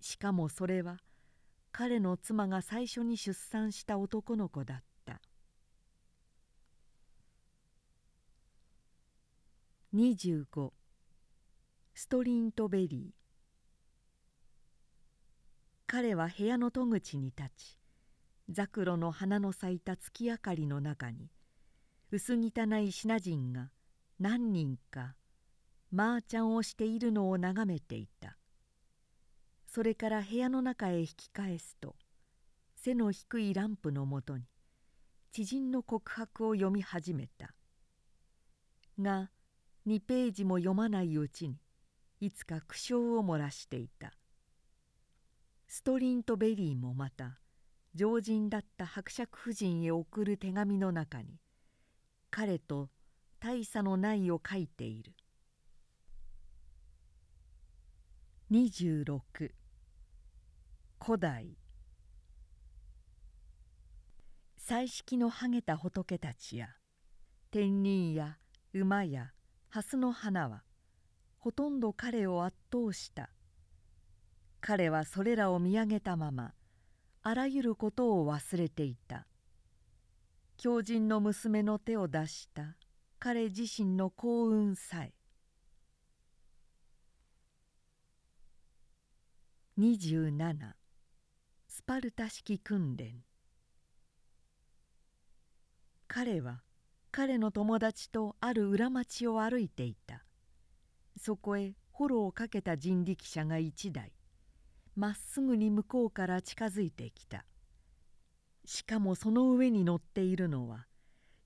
[0.00, 0.02] う。
[0.02, 1.00] しかもそれは
[1.70, 5.20] 彼の妻が最初に出産した男の子だった。
[9.94, 10.72] 25
[11.92, 13.12] ストリントベリー。
[15.86, 17.78] 彼は部屋の戸口に立ち
[18.48, 21.28] ザクロの花の咲いた月明かりの中に
[22.14, 23.70] 薄汚い品人が
[24.20, 25.16] 何人か
[25.90, 28.36] マーちゃんをしているのを眺めていた。
[29.66, 31.96] それから部屋の中へ引き返すと
[32.76, 34.44] 背の低いランプのもとに
[35.32, 37.54] 知人の告白を読み始めた。
[39.00, 39.30] が
[39.86, 41.56] 2ページも読まないうちに
[42.20, 44.12] いつか苦笑を漏らしていた。
[45.66, 47.38] ストリントベリーもまた
[47.94, 51.38] 常人だった伯爵夫人へ送る手紙の中に
[52.34, 52.88] 彼と
[53.40, 55.12] 大差のないを書いている。
[58.50, 59.20] 26
[60.98, 61.58] 古代。
[64.56, 66.68] 彩色のはげた仏たちや
[67.50, 68.38] 天人や
[68.72, 69.32] 馬や
[69.68, 70.62] 蓮の花は
[71.36, 73.28] ほとんど彼を圧倒した。
[74.62, 76.54] 彼はそれらを見上げたまま
[77.22, 79.26] あらゆることを忘れていた。
[80.64, 82.76] 狂人の娘の手を出した。
[83.18, 85.12] 彼自身の幸運さえ。
[89.76, 90.74] 27
[91.66, 93.24] スパルタ式訓練。
[96.06, 96.62] 彼は
[97.10, 100.22] 彼の友達とある裏町を歩いていた。
[101.20, 104.12] そこへフォローをかけた人力車が一台。
[104.94, 107.44] まっすぐに向こうから近づいてきた。
[108.64, 110.86] しかもその上に乗っているのは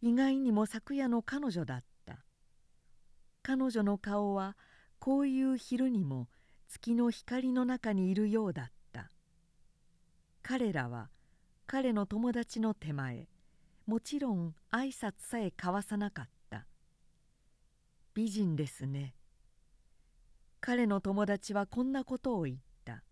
[0.02, 2.24] 意外にも昨夜の彼女だった。
[3.42, 4.56] 彼女の顔は
[4.98, 6.28] こういう昼にも
[6.68, 9.10] 月の光の中にいるようだった。
[10.42, 11.10] 彼らは
[11.66, 13.28] 彼の友達の手前
[13.86, 16.66] もちろん挨拶さえ交わさなかった。
[18.14, 19.14] 美人ですね。
[20.60, 23.04] 彼の友達はこんなことを言った。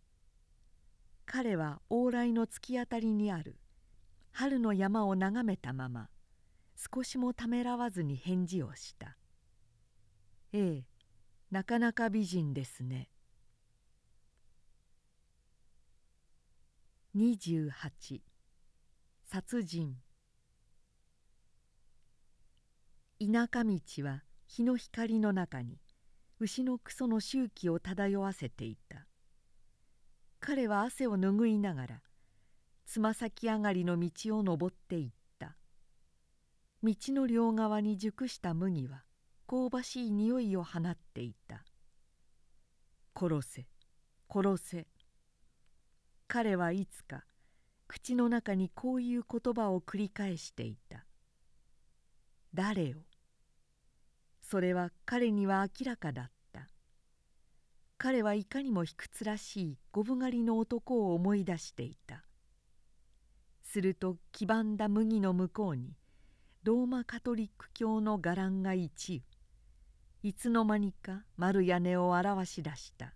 [1.27, 3.57] 彼は往来の突き当たりにある。
[4.37, 6.11] 春の山を眺めたまま
[6.75, 9.17] 少しもためらわずに返事をした
[10.53, 10.85] 「ええ
[11.53, 13.09] なかなか美人ですね」
[17.15, 18.23] 28
[19.23, 20.03] 殺人。
[23.21, 25.79] 田舎道は日の光の中に
[26.41, 29.07] 牛のクソの周期を漂わせていた。
[30.41, 32.03] 彼は汗を拭いながら
[32.87, 35.57] つま先上がりの道を登っていった。
[36.83, 39.05] 道の両側に熟した麦は
[39.47, 41.65] 香ばしい匂いを放っていた
[43.19, 43.67] 「殺せ
[44.29, 44.87] 殺せ」
[46.29, 47.25] 彼はいつか
[47.87, 51.07] 口の中にこういう言葉を繰り返していた
[52.53, 52.99] 「誰を？
[54.43, 56.69] それは彼には明らかだった。
[57.97, 62.27] 彼はいかにも卑屈らしい五分狩りの男を思い出していた。
[63.75, 65.97] すると黄ばんだ麦の向こうに
[66.63, 69.21] ローマカトリック教の伽藍が一
[70.23, 73.15] 羽いつの間にか丸屋根を表し出した。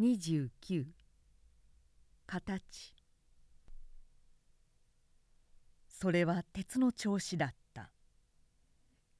[0.00, 0.86] 29
[2.26, 2.94] 形。
[5.88, 7.92] それは鉄の調子だった。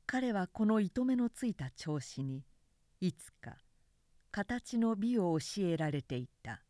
[0.06, 2.42] 彼はこの糸目のついた調子に
[3.00, 3.58] いつか
[4.32, 6.65] 形の美を教えられていた。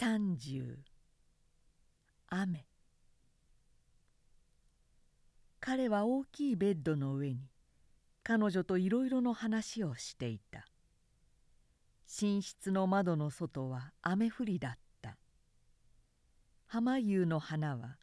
[0.00, 0.76] 30
[2.28, 2.66] 雨。
[5.58, 7.40] 彼は大きいベッドの上に
[8.22, 10.66] 彼女といろいろの話をしていた。
[12.22, 15.16] 寝室の窓の外は雨降りだった。
[16.68, 17.96] 浜夕の花は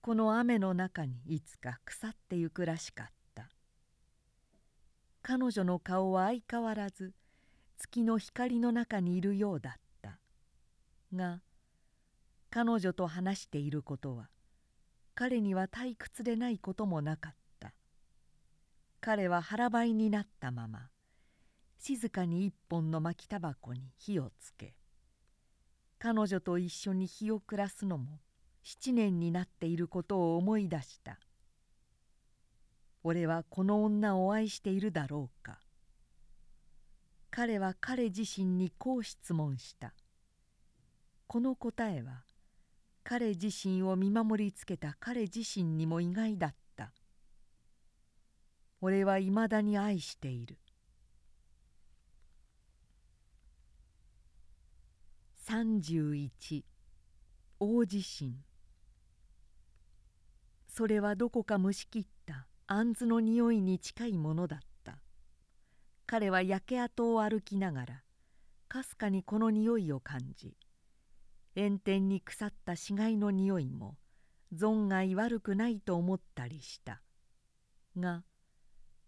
[0.00, 3.50] この雨の中にいつか腐ってゆくらしかった。
[5.20, 7.12] 彼女の顔は相変わらず
[7.76, 9.85] 月の光の中にいるようだった。
[11.14, 11.42] が
[12.50, 14.28] 彼女と話していることは
[15.14, 17.72] 彼には退屈でないこともなかった。
[19.00, 20.88] 彼は腹ばいになったまま
[21.78, 24.74] 静かに一本の巻きたばこに火をつけ
[25.98, 28.20] 彼女と一緒に日を暮らすのも
[28.64, 31.20] 7年になっていることを思い出した。
[33.04, 35.60] 俺はこの女を愛しているだろうか。
[37.30, 39.94] 彼は彼自身にこう質問した。
[41.28, 42.24] この答えは
[43.02, 46.92] 彼自身を見守りつけた彼自身にも意外だった。
[48.80, 50.58] 俺はいまだに愛している。
[55.48, 56.64] 31
[57.60, 58.34] 大地震。
[60.68, 64.98] それはどこか蒸し切った杏の匂いに近いものだった。
[66.06, 68.02] 彼は焼け跡を歩きながら
[68.68, 70.56] かすかにこの匂いを感じ
[71.56, 73.96] 炎天に腐った死骸の匂いも
[74.54, 77.00] 存外悪くないと思ったりした。
[77.96, 78.24] が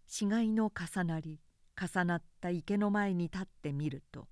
[0.07, 1.39] 死骸の重なり
[1.79, 4.27] 重なった池の前に立ってみると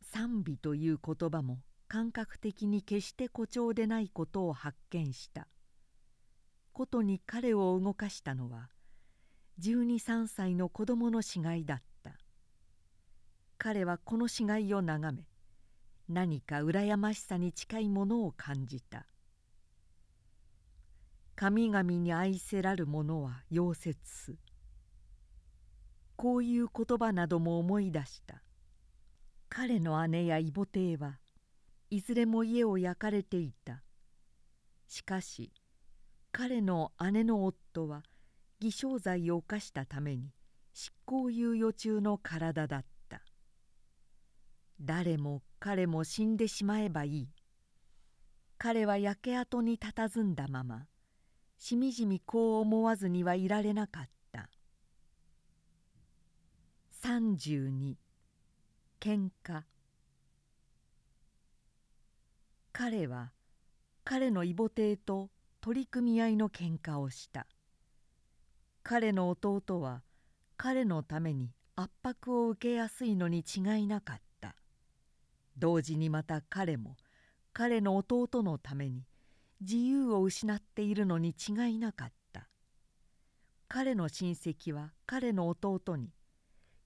[0.00, 5.48] 賛美という言葉も感覚的に決して誇張でないことを発見した。
[6.72, 8.70] ことに彼を動かしたのは
[9.60, 12.12] 123歳の子供の死骸だった。
[13.58, 15.26] 彼はこの死骸を眺め
[16.08, 19.06] 何か羨ましさに近いものを感じた。
[21.36, 23.94] 神々に愛せらる者は溶接。
[24.04, 24.34] す
[26.16, 28.42] こういう言葉なども思い出した。
[29.50, 31.18] 彼の姉や異母弟は
[31.90, 33.82] いずれも家を焼かれていた。
[34.88, 35.52] しかし
[36.32, 38.02] 彼の姉の夫は
[38.60, 40.32] 偽証罪を犯したために
[40.72, 43.20] 執行猶予中の体だった。
[44.80, 47.28] 誰も彼も死んでしまえばいい。
[48.58, 50.86] 彼は焼け跡に佇んだまま
[51.58, 54.48] しみじみこう思わずにはいられなかった。
[57.02, 57.94] 32
[59.00, 59.62] 喧嘩。
[62.72, 63.32] 彼は
[64.04, 65.30] 彼の異母弟と
[65.60, 67.46] 取り組み合いの喧嘩をした。
[68.84, 70.02] 彼の弟は
[70.56, 74.27] 彼のために圧迫を受けやすいのに違いなかった。
[75.58, 76.96] 同時にまた彼も
[77.52, 79.04] 彼の弟のために
[79.60, 82.48] 自由を失っているのに違いなかった。
[83.66, 86.12] 彼の親戚は彼の弟に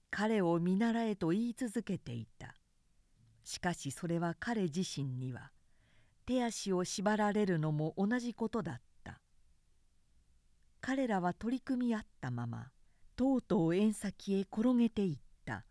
[0.09, 2.55] 彼を見習えと言い続けていた。
[3.43, 5.51] しかしそれは彼自身には
[6.25, 9.19] 手足を縛られるのも同じことだった。
[10.81, 12.71] 彼らは取り組み合ったまま
[13.15, 15.65] とうとう縁先へ転げていった。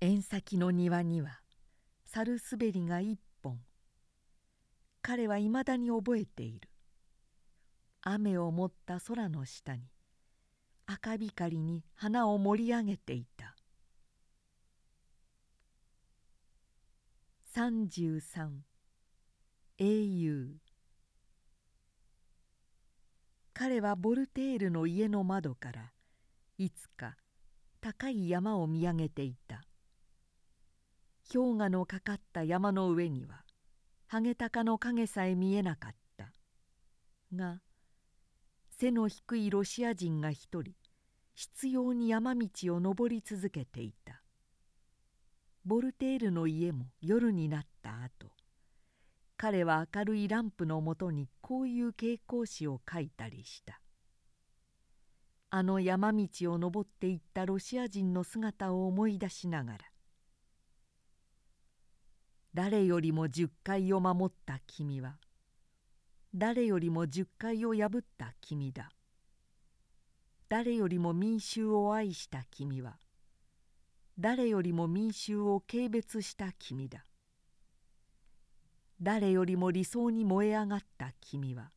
[0.00, 1.41] 縁先の庭には
[2.14, 3.58] 猿滑りが一本。
[5.00, 6.68] 彼はいまだに覚えている。
[8.02, 9.84] 雨を持った空の下に
[10.84, 13.56] 赤光に花を盛り上げていた。
[17.54, 18.50] 33
[19.78, 20.56] 英雄。
[23.54, 25.92] 彼はボルテールの家の窓から
[26.58, 27.16] いつか
[27.80, 29.62] 高い山を見上げていた。
[31.30, 33.44] 氷河のかかった山の上には
[34.06, 36.32] ハゲタカの影さえ見えなかった。
[37.34, 37.60] が
[38.70, 40.74] 背の低いロシア人が一人
[41.34, 44.22] 執拗に山道を登り続けていた。
[45.64, 48.32] ボルテールの家も夜になった後
[49.36, 53.80] 彼は明るいランプのもとにこういう傾向詩を書いたりした。
[55.50, 59.78] あの山道を登っていったロシア人の姿を思い出しながら
[62.54, 65.16] 誰よりも十回を守った君は
[66.34, 68.90] 誰よりも十回を破った君だ。
[70.50, 72.98] 誰よりも民衆を愛した君は
[74.18, 77.06] 誰よりも民衆を軽蔑した君だ。
[79.00, 81.70] 誰よりも理想に燃え上がった君は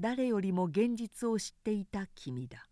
[0.00, 2.66] 誰よりも現実を知っていた君だ。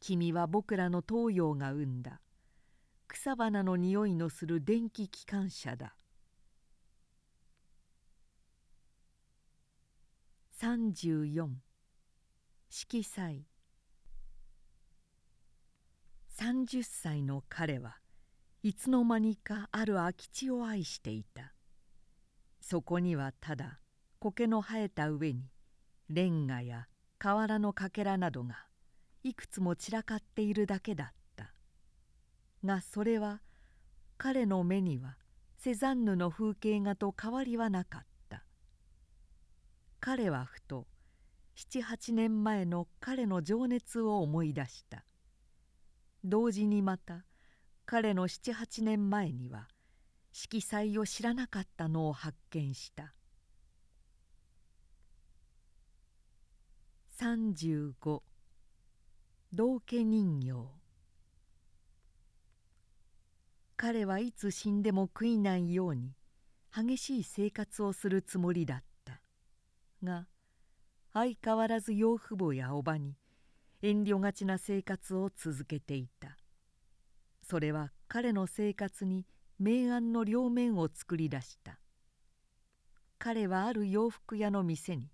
[0.00, 2.20] 君は僕らの東洋が生んだ。
[3.08, 5.96] 草花の匂いのする電気機関車だ。
[10.60, 11.48] 34
[12.68, 13.46] 色彩。
[16.38, 17.98] 30歳の彼は
[18.62, 21.54] いつの間にかある空き地を愛していた。
[22.60, 23.78] そこにはただ
[24.18, 25.50] 苔の生えた上に
[26.08, 26.88] レンガや
[27.18, 28.66] 瓦のかけらなどが
[29.22, 31.25] いくつも散らかっているだけだった。
[32.66, 33.40] がそれは
[34.18, 35.16] 彼の目には
[35.56, 38.44] セザンヌの風景画と変わりはなかった。
[40.00, 40.86] 彼はふと
[41.56, 45.04] 78年前の彼の情熱を思い出した。
[46.24, 47.24] 同時にまた
[47.86, 49.68] 彼の78年前には
[50.32, 53.14] 色彩を知らなかったのを発見した。
[57.18, 58.20] 35
[59.52, 60.85] 道家人形。
[63.76, 66.14] 彼はいつ死んでも悔いないように
[66.74, 69.20] 激しい生活をするつもりだった。
[70.02, 70.26] が
[71.12, 73.16] 相変わらず養父母や叔母に
[73.82, 76.36] 遠慮がちな生活を続けていた。
[77.42, 79.26] それは彼の生活に
[79.58, 81.78] 明暗の両面を作り出した。
[83.18, 85.10] 彼はある洋服屋の店に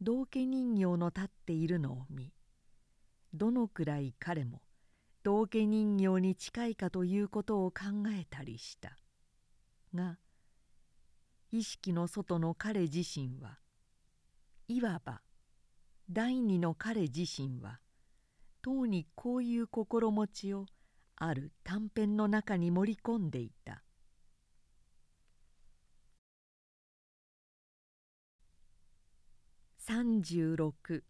[0.00, 2.32] 道家人形の立っているのを見
[3.34, 4.62] どのくらい彼も
[5.28, 7.84] 道家人形に近いかということを考
[8.18, 8.96] えたりした
[9.94, 10.16] が
[11.52, 13.58] 意識の外の彼自身は
[14.68, 15.20] いわば
[16.10, 17.78] 第二の彼自身は
[18.62, 20.64] とうにこういう心持ちを
[21.16, 23.82] ある短編の中に盛り込んでいた
[29.86, 31.02] 36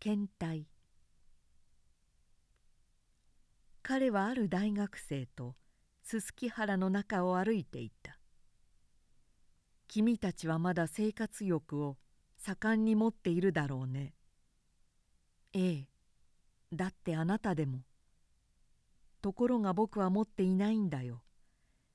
[0.00, 0.66] 検体
[3.90, 5.54] 彼はある大学生と
[6.02, 8.18] すすき原の中を歩いていた。
[9.86, 11.96] 君たちはまだ生活欲を
[12.36, 14.12] 盛んに持っているだろうね。
[15.54, 15.88] ええ
[16.70, 17.78] だってあなたでも。
[19.22, 21.22] ところが僕は持っていないんだよ。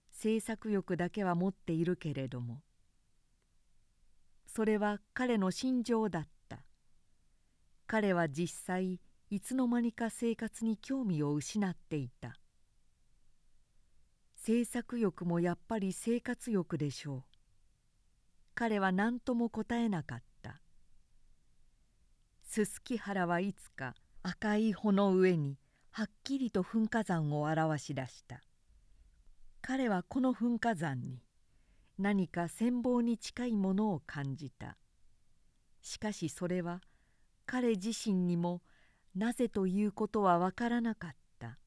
[0.09, 2.63] 制作欲だけは持っているけれども。
[4.47, 6.63] それは彼の心情だった。
[7.85, 8.99] 彼は実際
[9.33, 12.37] いつの間にか生活に興味を失っていた。
[14.35, 17.23] 制作欲もやっぱり生活欲でしょう。
[18.53, 20.61] 彼は何とも答えなかった。
[22.43, 25.57] すすき原はいつか赤い穂の上に
[25.89, 28.43] はっきりと噴火山を表し出した。
[29.63, 31.23] 彼はこの噴火山に
[31.97, 34.77] 何か羨望に近いものを感じた。
[35.81, 36.81] しかしそれは
[37.47, 38.61] 彼自身にも
[39.15, 41.59] なぜということは分からなかった。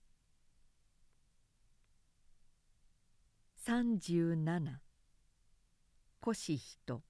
[3.65, 4.81] 37
[6.21, 7.03] 腰人。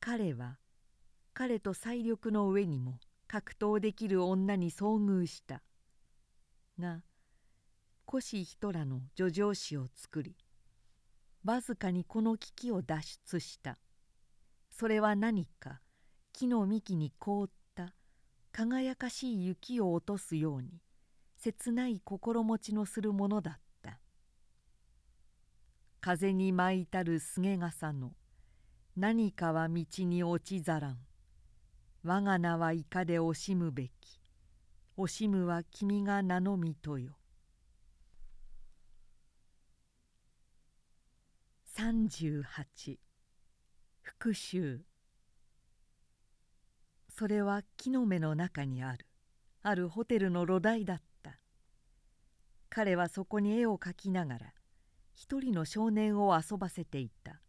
[0.00, 0.58] 彼は
[1.32, 5.62] 彼と最力の上にも格闘できる女に遭遇した。
[6.78, 7.02] が
[8.04, 10.36] 腰人らの叙情詩を作り
[11.44, 13.78] わずかにこの危機を脱出した。
[14.70, 15.83] それは何か。
[16.34, 17.94] 木の幹に凍った
[18.50, 20.80] 輝かしい雪を落とすように
[21.38, 24.00] 切ない心持ちのするものだった。
[26.00, 28.16] 風に舞いたる菅笠の
[28.96, 30.98] 何かは道に落ちざらん。
[32.02, 33.92] 我が名はいかで惜しむべき。
[34.98, 37.16] 惜しむは君が名のみとよ。
[41.76, 42.42] 38
[44.02, 44.93] 復讐。
[47.16, 49.06] それは木の芽の中にある。
[49.62, 51.38] あるホテルの炉台だった。
[52.68, 54.52] 彼はそこに絵を描きながら
[55.12, 57.40] 一人の少年を遊ばせていた。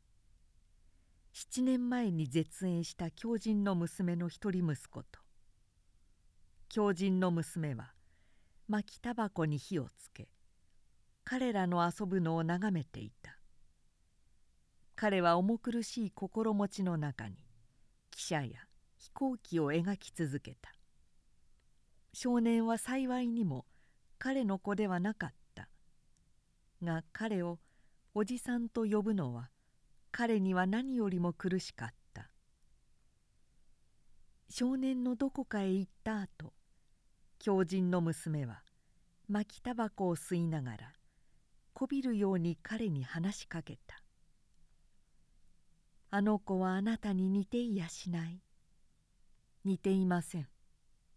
[1.34, 5.20] 7年前に絶縁した狂人の娘の一人息子と。
[6.70, 7.92] 狂人の娘は
[8.68, 10.30] 巻きタバコに火をつけ
[11.24, 13.40] 彼らの遊ぶのを眺めていた。
[14.96, 17.38] 彼は重苦しい心持ちの中に
[18.12, 18.65] 汽車や
[19.06, 20.74] 飛行機を描き続けた。
[22.12, 23.68] 少年は幸いにも
[24.18, 25.70] 彼の子ではなかった。
[26.82, 27.60] が彼を
[28.16, 29.52] おじさんと呼ぶのは
[30.12, 32.32] 彼には何よりも苦しかった。
[34.50, 36.54] 少年のどこかへ行った後
[37.38, 38.64] 狂人の娘は
[39.30, 40.94] 巻きタバコを吸いながら
[41.74, 44.02] こびるように彼に話しかけた。
[46.10, 48.45] あの子はあなたに似ていやしない。
[49.66, 50.48] 似ていません。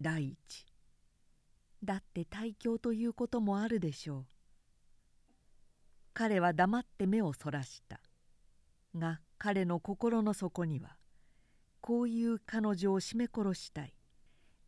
[0.01, 0.67] 第一。
[1.85, 4.27] だって大凶ということもあるでしょう。
[6.15, 8.01] 彼は黙って目をそらした。
[8.97, 10.97] が彼の心の底には
[11.81, 13.95] こういう彼女を絞め殺したい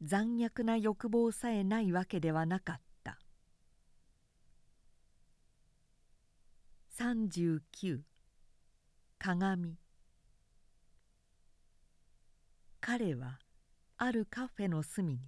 [0.03, 3.18] 残虐な欲望さえないわけではなかった
[6.99, 8.01] 39
[9.18, 9.76] 鏡
[12.81, 13.39] 彼は
[14.03, 15.21] あるカフェの隅に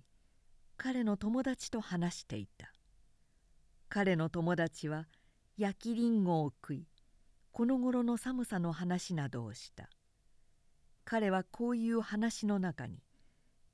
[0.79, 2.73] 彼の友達と話していた。
[3.91, 5.09] 彼の友達は
[5.59, 6.87] 焼きりんごを食い
[7.51, 9.91] この頃の寒さの話などをした。
[11.05, 13.03] 彼はこういう話の中に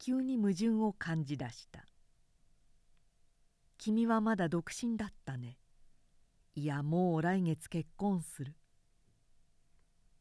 [0.01, 1.87] 急に矛盾を感じ出した
[3.79, 5.61] 「君はまだ独身だったね」
[6.57, 8.57] いやもう来月結婚する。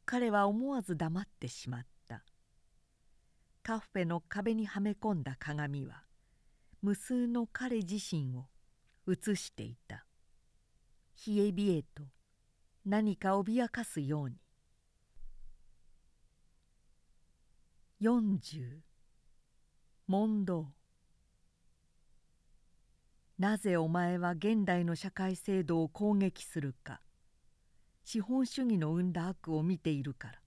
[0.06, 1.97] 彼は思わず黙ってしまった。
[3.68, 6.04] カフェの壁にはめ込んだ鏡は
[6.82, 8.46] 無数の彼自身を
[9.12, 10.06] 映していた。
[11.28, 12.04] 冷え冷えと
[12.86, 14.38] 何か脅かすように。
[18.00, 18.78] 40
[20.08, 20.72] 問答。
[23.38, 27.02] なぜお前は現代の社会制度を攻撃するか。
[28.06, 30.40] 資本主義の生んだ悪を見ているから。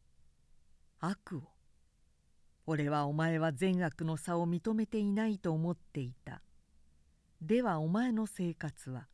[1.01, 1.60] 悪を。
[2.73, 6.41] 俺はお前は善悪の差を認めていないと思っていた。
[7.43, 9.09] ではお前の生活は？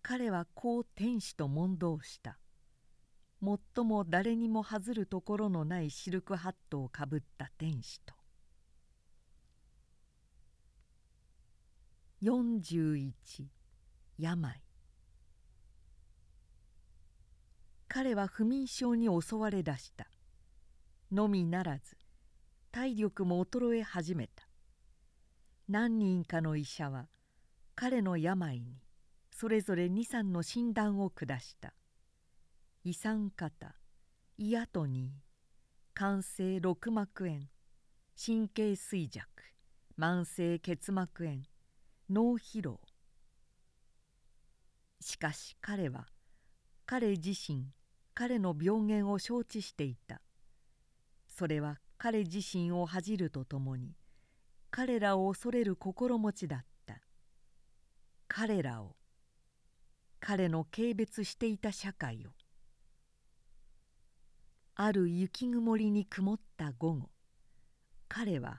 [0.00, 2.38] 彼はこう天使と問答した。
[3.42, 8.14] 最も誰にも外るところのないシルクハットをかぶった天使と。
[12.22, 13.12] 41
[14.18, 14.62] 病。
[17.86, 20.08] 彼は不眠症に襲われだした。
[21.12, 21.96] のみならず
[22.72, 24.48] 体力も衰え始めた。
[25.68, 27.08] 何人かの医者は
[27.74, 28.80] 彼の病に
[29.30, 31.74] それぞれ23の診断を下した。
[32.84, 33.76] 胃酸型
[34.38, 37.40] イアトニー肝性六膜炎
[38.16, 39.26] 神経衰弱
[39.98, 41.38] 慢性結膜炎
[42.10, 42.80] 脳疲労。
[45.00, 46.06] しかし彼は
[46.84, 47.66] 彼自身
[48.14, 50.20] 彼の病原を承知していた。
[51.38, 53.94] それは彼自身を恥じるとともに
[54.70, 56.66] 彼らを恐れる心持ちだった。
[58.26, 58.96] 彼らを
[60.18, 62.30] 彼の軽蔑していた社会を
[64.76, 67.10] ある雪曇りに曇った午後
[68.08, 68.58] 彼は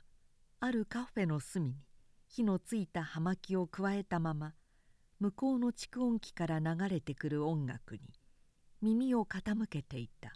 [0.60, 1.76] あるカフェの隅に
[2.28, 4.54] 火のついた葉巻をくわえたまま
[5.20, 8.02] 向こうの蓄音機から流れてくる音楽に
[8.82, 10.34] 耳を傾けていた。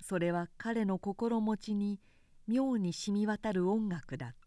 [0.00, 2.00] それは彼の心持ちに
[2.46, 4.38] 妙に染み渡る音楽だった。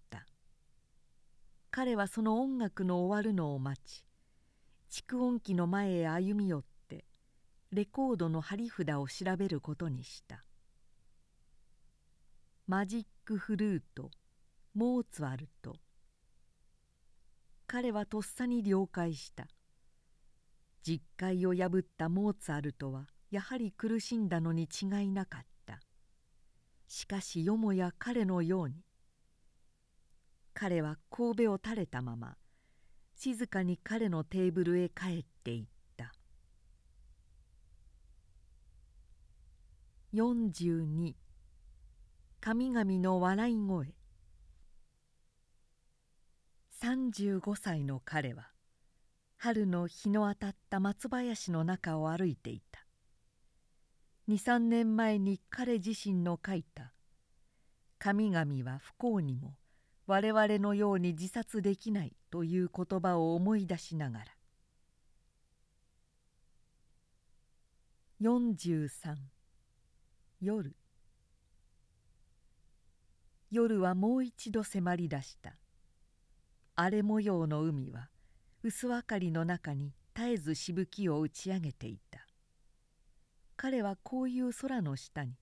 [1.69, 4.03] 彼はその音楽の終わるのを待ち
[4.91, 7.05] 蓄音機の前へ歩み寄って
[7.71, 10.43] レコードの貼り札を調べることにした。
[12.67, 14.11] マジックフルート
[14.73, 15.77] モーツァルト。
[17.67, 19.47] 彼はとっさに了解した。
[20.83, 25.79] 実戒を破ったモーツァルトはやはり苦しんだのに違いなかった。
[26.87, 28.83] しかしよもや彼のように
[30.53, 32.35] 彼は神戸を垂れたまま
[33.15, 35.65] 静かに彼のテーブルへ帰っていっ
[35.95, 36.11] た。
[40.13, 41.13] 42
[42.41, 43.93] 神々の笑い声。
[46.81, 48.49] 35歳の彼は
[49.37, 52.70] 春の日の当たった松林の中を歩いていた。
[54.31, 56.93] 23年前に彼自身の書いた
[57.99, 59.57] 「神々は不幸にも
[60.07, 64.25] 我々のように自殺できない」という言葉を思い出しながら。
[68.21, 69.17] 43
[70.39, 70.75] 夜。
[73.49, 75.57] 夜はもう一度迫り出した。
[76.75, 78.09] 荒れ模様の海は
[78.63, 82.30] 薄明かりの中に絶えずしぶきを打ち上げていた。
[83.63, 85.35] 彼はこういう空の下に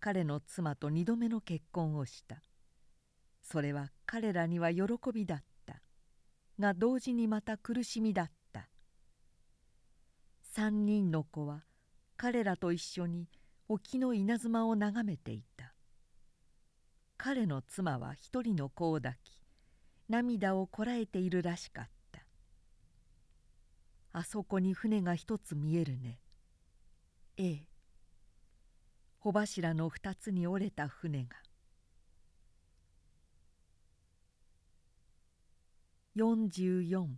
[0.00, 2.40] 彼の妻と二度目の結婚をした。
[3.42, 5.82] それは彼らには喜びだった。
[6.58, 8.70] が同時にまた苦しみだった。
[10.40, 11.64] 三人の子は
[12.16, 13.28] 彼らと一緒に
[13.68, 15.74] 沖の稲妻を眺めていた。
[17.18, 19.42] 彼の妻は一人の子を抱き
[20.08, 22.22] 涙をこらえているらしかった。
[24.12, 26.20] あそこに船が一つ見えるね。
[27.38, 27.68] ええ。
[29.18, 31.36] 帆柱の二つに折れた船が。
[36.16, 37.08] 44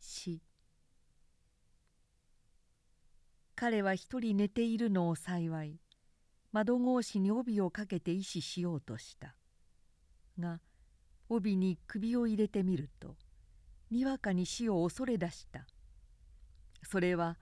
[0.00, 0.42] 死
[3.54, 5.78] 彼は一人寝ているのを幸い
[6.50, 9.36] 窓格子に帯をかけて意思しようとした。
[10.40, 10.60] が
[11.28, 13.16] 帯に首を入れてみると
[13.90, 15.66] にわかに死を恐れ出した。
[16.82, 17.36] それは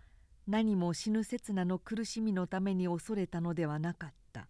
[0.47, 4.49] 何も死ぬ刹那の苦しみのために恐れたのではなかった。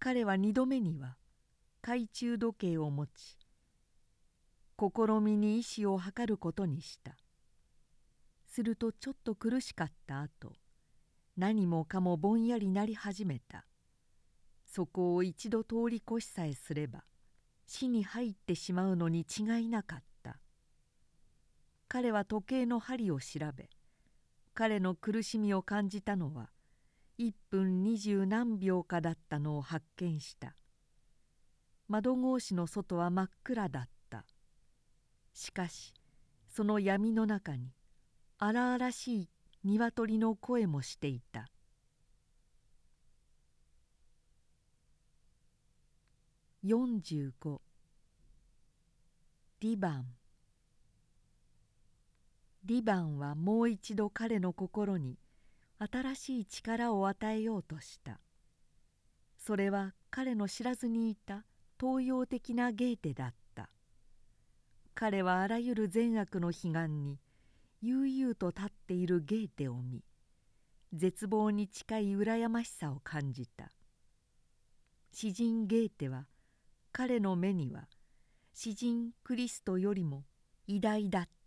[0.00, 1.16] 彼は二度目には
[1.82, 3.38] 懐中時計を持ち
[4.78, 7.16] 試みに意志を図ることにした。
[8.46, 10.54] するとちょっと苦しかった後
[11.36, 13.66] 何もかもぼんやりなり始めた。
[14.66, 17.04] そこを一度通り越しさえすれば
[17.66, 20.40] 死に入ってしまうのに違いなかった。
[21.88, 23.68] 彼は時計の針を調べ
[24.54, 26.50] 彼の苦しみを感じたのは
[27.18, 30.54] 1分二十何秒かだったのを発見した。
[31.88, 34.24] 窓格子の外は真っ暗だった。
[35.32, 35.92] しかし
[36.48, 37.72] その闇の中に
[38.38, 39.28] 荒々しい
[39.62, 41.48] 鶏の声もしていた。
[46.64, 47.60] 45
[49.60, 50.19] リバン。
[52.64, 55.18] リバンはもう一度彼の心に
[55.78, 58.20] 新しい力を与えようとした。
[59.38, 61.44] それは彼の知らずにいた
[61.80, 63.70] 東洋的なゲーテだった。
[64.94, 67.18] 彼はあらゆる善悪の彼岸に
[67.80, 70.04] 悠々と立っているゲーテを見
[70.92, 73.72] 絶望に近い羨ましさを感じた。
[75.12, 76.26] 詩人ゲーテは
[76.92, 77.88] 彼の目には
[78.52, 80.24] 詩人クリストよりも
[80.66, 81.39] 偉大だった。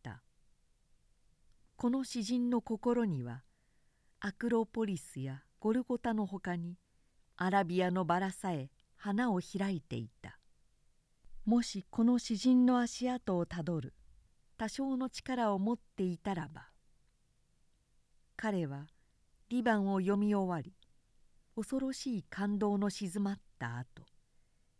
[1.75, 3.43] この詩人の心には
[4.19, 6.77] アクロポリスやゴルゴタのほかに
[7.35, 10.39] アラビアのバラさえ花を開いていた。
[11.45, 13.93] もしこの詩人の足跡をたどる
[14.55, 16.69] 多少の力を持っていたらば
[18.37, 18.87] 彼は
[19.49, 20.73] 「リバン」を読み終わり
[21.55, 24.05] 恐ろしい感動の静まった後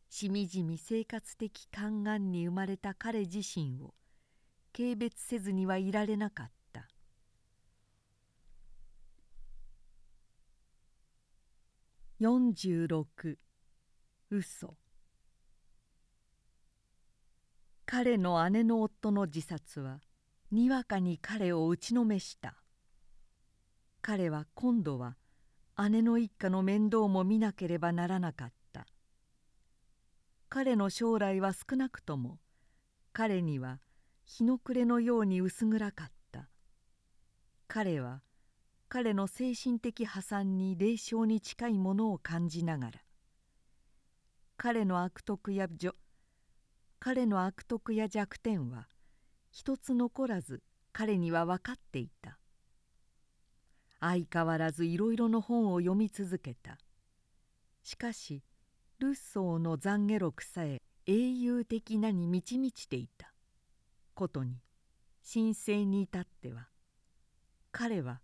[0.10, 3.94] しみじみ生活的勘眼に生まれた彼自身を
[4.72, 6.63] 軽蔑せずにはいられなかった。
[12.24, 13.36] 46
[14.32, 14.78] 嘘。
[17.86, 20.00] 彼の姉の夫の自殺は
[20.50, 22.56] にわかに彼を打ちのめした。
[24.02, 25.18] 彼は今度は
[25.90, 28.88] 姉の一家の面倒も見なければならなかった。
[30.48, 32.40] 彼の将来は少なくとも
[33.12, 33.82] 彼には
[34.24, 36.48] 日の暮れのように薄暗かった。
[37.68, 38.22] 彼は
[38.94, 43.00] 彼の精神的破産に霊障に近いものを感じながら
[44.56, 45.68] 彼の悪徳や
[47.00, 48.88] 彼の悪徳や弱点は
[49.50, 52.38] 一つ残らず彼には分かっていた。
[54.00, 56.78] 相変わらずいろいろの本を読み続けた。
[57.82, 58.44] しかし
[59.00, 63.34] ルッソーの懺悔録さえ英雄的なに満ち満ちていた
[64.14, 64.62] ことに
[65.28, 66.68] 神聖に至っては
[67.72, 68.22] 彼は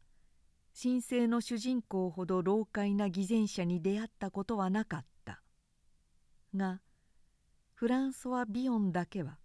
[0.82, 5.42] 神聖の主人公ほど老快な偽善者に出会ったことはなかった。
[6.56, 6.80] が
[7.74, 9.40] フランソワ・ビヨンだけは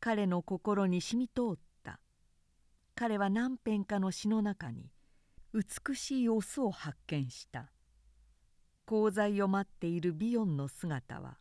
[0.00, 2.00] 彼の心に染み通った。
[2.96, 4.90] 彼は何編かの詩の中に
[5.54, 7.70] 美しいオスを発見した。
[8.88, 11.38] 功罪を待っているビヨンの姿は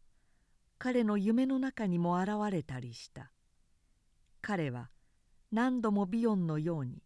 [0.78, 3.32] 彼の夢の中にも現れたりした。
[4.44, 4.92] 彼は
[5.52, 7.02] 何度もビヨンのように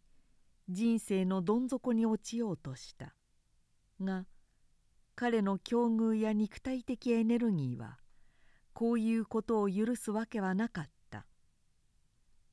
[0.72, 3.16] 人生のどん底に落ちようとした。
[4.00, 4.26] が
[5.16, 7.98] 彼の境遇や肉体的エネルギーは
[8.72, 11.26] こういうことを許すわけはなかった。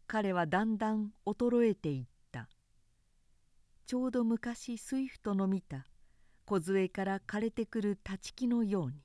[0.07, 2.49] 彼はだんだん衰えていった。
[3.85, 5.85] ちょうど昔スイフトの見た
[6.47, 9.03] 梢から枯れてくる立ち木のように。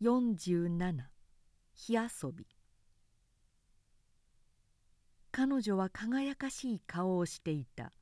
[0.00, 0.94] 47
[1.74, 2.57] 火遊び。
[5.38, 7.92] 彼女は輝かしい顔をしていた。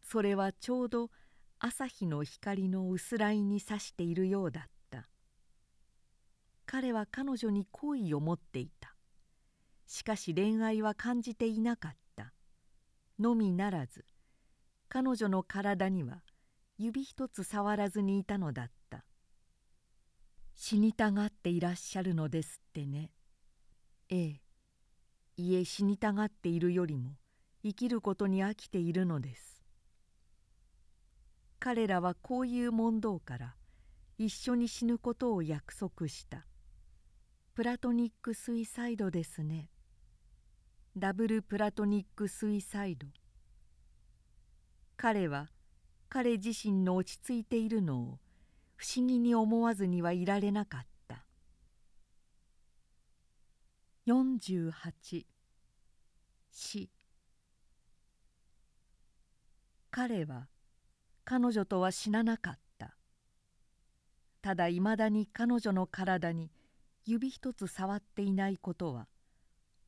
[0.00, 1.10] それはちょうど
[1.58, 5.10] 朝日の光の薄らいにさしているようだった。
[6.64, 8.96] 彼は彼女に好意を持っていた。
[9.86, 12.32] しかし恋愛は感じていなかった。
[13.18, 14.06] のみならず
[14.88, 16.22] 彼女の体には
[16.78, 19.04] 指一つ触らずにいたのだった。
[20.54, 23.10] 死にたがっていらっしゃるのですってね。
[24.08, 24.43] ええ。
[25.36, 27.16] いえ死にたがっているよりも
[27.64, 29.64] 生きることに飽きているのです。
[31.58, 33.54] 彼らはこういう問答から
[34.18, 36.46] 一緒に死ぬことを約束した。
[37.54, 39.70] プラトニック・スイサイドですね。
[40.96, 43.08] ダブルプラトニック・スイサイド。
[44.96, 45.50] 彼は
[46.08, 48.18] 彼自身の落ち着いているのを
[48.76, 50.93] 不思議に思わずにはいられなかった。
[54.06, 55.24] 48
[56.50, 56.90] 死
[59.90, 60.48] 彼は
[61.24, 62.96] 彼女とは死ななかった。
[64.42, 66.50] ただいまだに彼女の体に
[67.06, 69.08] 指一つ触っていないことは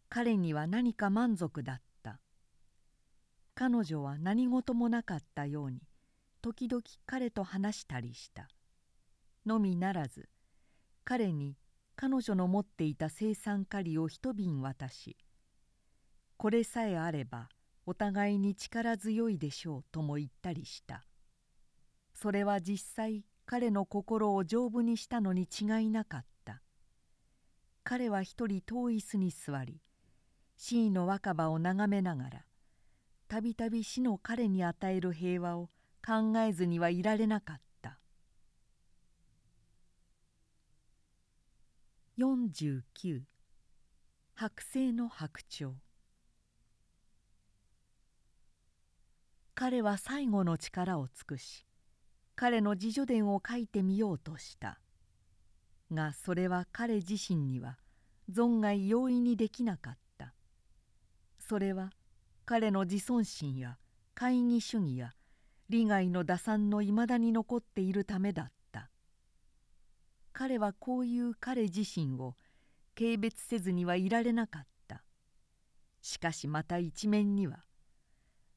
[0.08, 2.18] 彼には何か満足だった。
[3.54, 5.82] 彼女は何事もなかったように
[6.40, 8.48] 時々彼と話したりした。
[9.44, 10.30] のみならず
[11.04, 11.58] 彼に
[11.96, 15.16] 彼女の持っていた生産狩りを一瓶渡し
[16.36, 17.48] これさえあれば
[17.86, 21.04] お互いに力強いでしょうとも言ったりした。
[22.14, 26.62] それは実際彼の心を丈夫にしたのに違いなかった。
[27.84, 29.80] 彼は一人遠い椅子に座り
[30.56, 32.44] 死の若葉を眺めながら
[33.28, 35.70] たびたび死の彼に与える平和を
[36.04, 37.75] 考えずにはいられなかった。
[42.18, 43.20] 49
[44.34, 45.74] 剥製の白鳥。
[49.54, 51.66] 彼は最後の力を尽くし
[52.34, 54.80] 彼の自叙伝を書いてみようとした。
[55.92, 57.76] がそれは彼自身には
[58.32, 60.32] 存外容易にできなかった。
[61.38, 61.90] それは
[62.46, 63.76] 彼の自尊心や
[64.14, 65.12] 懐疑主義や
[65.68, 68.55] 利害の打算のいまだに残っているためだった。
[70.38, 72.34] 彼はこういう彼自身を
[72.94, 75.02] 軽蔑せずにはいられなかった。
[76.02, 77.64] しかしまた一面には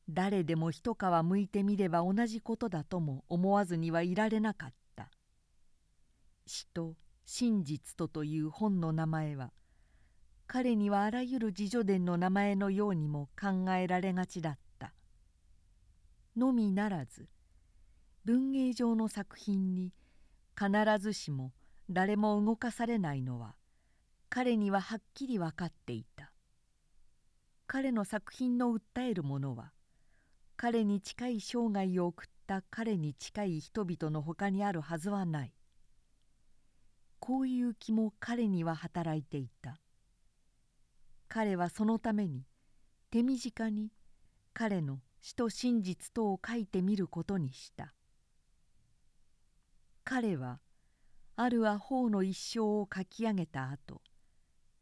[0.09, 5.09] 誰でも一皮むいてみれば同じことだとも思わずにはいられなかった。
[6.45, 9.53] 死と真実とという本の名前は
[10.47, 14.93] 彼にはあらゆる自叙伝の名前のようにも考えられがちだった。
[16.35, 17.29] のみならず
[18.25, 19.93] 文芸上の作品に
[20.57, 20.69] 必
[20.99, 21.53] ずしも
[21.91, 23.55] 誰も動かされないのは
[24.29, 26.31] 彼にははっきり分かっていた。
[27.65, 29.73] 彼の作品の訴えるものは
[30.55, 35.53] 彼に近い生涯を送った彼に近い人々のほかにあるはずはない。
[37.19, 39.79] こういう気も彼には働いていた。
[41.27, 42.43] 彼はそのために
[43.09, 43.91] 手短に
[44.53, 47.93] 彼の死と真実とを書いてみることにした。
[50.03, 50.59] 彼は
[51.41, 54.01] あるアホの一生を書き上げた後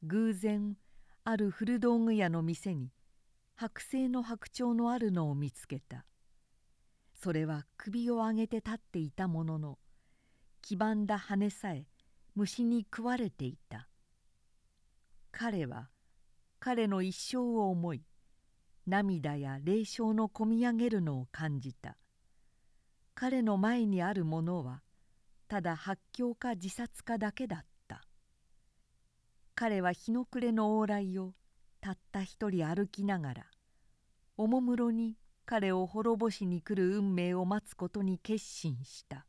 [0.01, 0.75] 偶然
[1.23, 2.89] ある古道具屋の店に
[3.55, 6.03] 剥製の白鳥のあるのを見つけた。
[7.13, 9.77] それは首を上げて立っていたものの
[10.63, 11.85] 黄ばんだ羽さえ
[12.33, 13.87] 虫に食われていた。
[15.31, 15.89] 彼は
[16.59, 18.01] 彼の一生を思い
[18.87, 21.97] 涙や霊障のこみ上げるのを感じた。
[23.13, 24.81] 彼の前にあるものは
[25.47, 27.67] ただ発狂か自殺かだけだった。
[29.55, 31.33] 彼は日の暮れの往来を
[31.81, 33.45] たった一人歩きながら
[34.35, 39.25] おもむろに彼を滅ぼしに来る運命を待つことに決心した。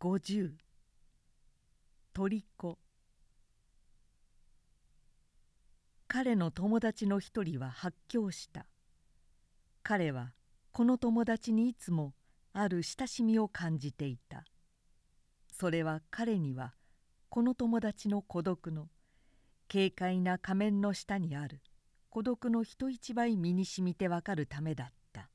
[0.00, 0.52] 50
[2.12, 2.78] 虜
[6.06, 8.66] 彼の友達の一人は発狂した
[9.82, 10.34] 彼は
[10.72, 12.12] この友達にいつも
[12.56, 14.44] ある親しみを感じていた。
[15.52, 16.74] それは彼には
[17.28, 18.88] この友達の孤独の
[19.68, 21.62] 軽快な仮面の下にある
[22.10, 25.30] 孤独の人一倍身にしみてわかるためだった。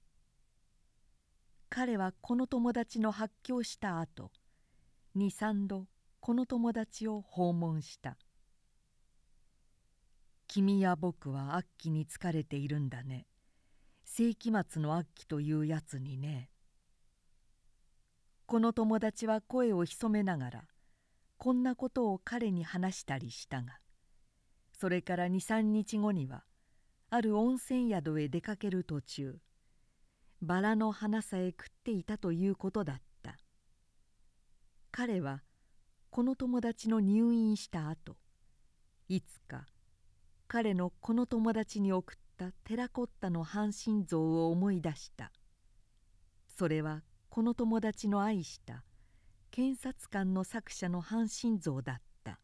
[1.69, 4.31] 彼はこの友達の発狂した後
[5.13, 5.87] 二三度
[6.21, 8.17] この友達を訪問した
[10.47, 13.27] 「君や僕は悪鬼に疲れているんだね。
[14.05, 16.49] 世紀末の悪鬼というやつにね」
[18.49, 20.63] この友達は声を潜めながら
[21.37, 23.77] こんなことを彼に話したりしたが
[24.73, 26.45] それから23日後には
[27.11, 29.37] ある温泉宿へ出かける途中
[30.41, 33.37] バラの花さえ食っていたということだった。
[34.89, 35.43] 彼は
[36.09, 38.15] この友達の入院した後
[39.09, 39.67] いつか
[40.47, 45.31] 彼のこの友達に送ったテラコッタの半身像を思い出した。
[46.57, 47.03] それは
[47.39, 48.83] この友達の愛した
[49.49, 52.37] 検察官の作者の半身像だった。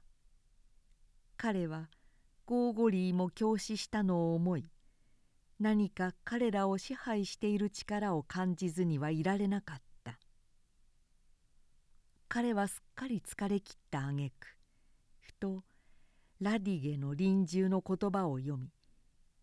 [1.36, 1.90] 彼は
[2.46, 4.72] ゴーゴリーも狂死したのを思い
[5.60, 10.18] 何か彼らを支配している力を感じずにはいられなかった。
[12.30, 14.58] 彼はすっかり疲れきったあげく
[15.20, 15.66] ふと
[16.40, 18.72] ラディゲの臨終の言葉を読み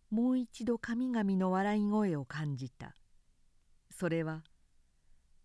[0.09, 2.97] もう一度神々の笑い声を感じた。
[3.91, 4.43] それは「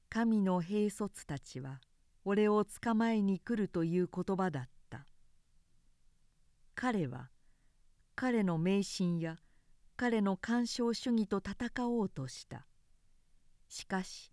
[0.09, 1.81] 神の兵卒たちは
[2.23, 5.05] 俺を捕まえに来る」という言葉だった。
[6.75, 7.31] 彼は
[8.15, 9.37] 彼の迷信や
[9.95, 12.67] 彼の干渉主義と戦おうとした。
[13.67, 14.31] しかし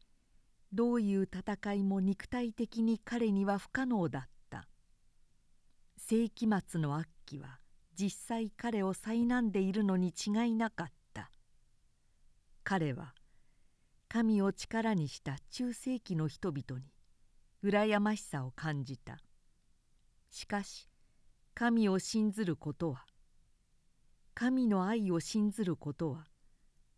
[0.73, 4.69] どういう戦いも肉体的に彼には不可能だった。
[5.97, 7.61] 世紀末の悪鬼は
[7.95, 11.31] 実際彼を災難でいるのに違いなかった。
[12.63, 13.15] 彼は
[14.15, 16.87] 神を力にした中世紀の人々に
[17.65, 19.19] 羨ましさを感じた。
[20.31, 20.89] しかし
[21.53, 23.07] 神を信ずることは
[24.33, 26.29] 神の愛を信ずることは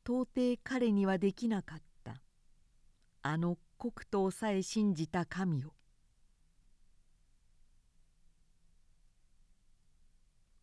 [0.04, 2.20] 到底彼にはできなかった。
[3.22, 5.72] あの黒糖さえ信じた神を。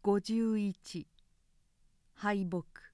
[0.03, 1.07] 51
[2.13, 2.92] 敗北。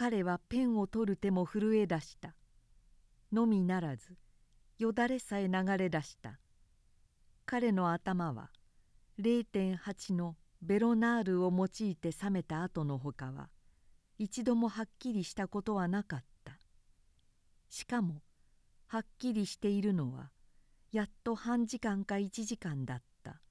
[0.00, 2.34] 彼はペンを取る手も震え出した。
[3.34, 4.16] のみならず
[4.78, 6.40] よだれさえ流れ出した。
[7.44, 8.48] 彼の頭は
[9.20, 13.50] 0.8のベロナールを用いて冷めた後のほかは
[14.16, 16.58] 一度もはっきりしたことはなかった。
[17.68, 18.22] しかも
[18.86, 20.30] はっきりしているのは
[20.92, 23.42] やっと半時間か1時間だった。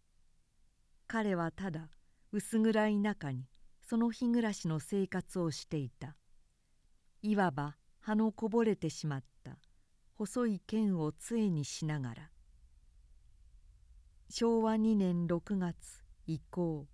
[1.06, 1.92] 彼はただ
[2.32, 3.46] 薄暗い中に
[3.88, 6.16] その日暮らしの生活をしていた。
[7.22, 9.58] いわば葉のこぼれてしまった。
[10.16, 12.30] 細い剣を杖にしながら。
[14.30, 15.76] 昭和2年6月
[16.28, 16.88] 以降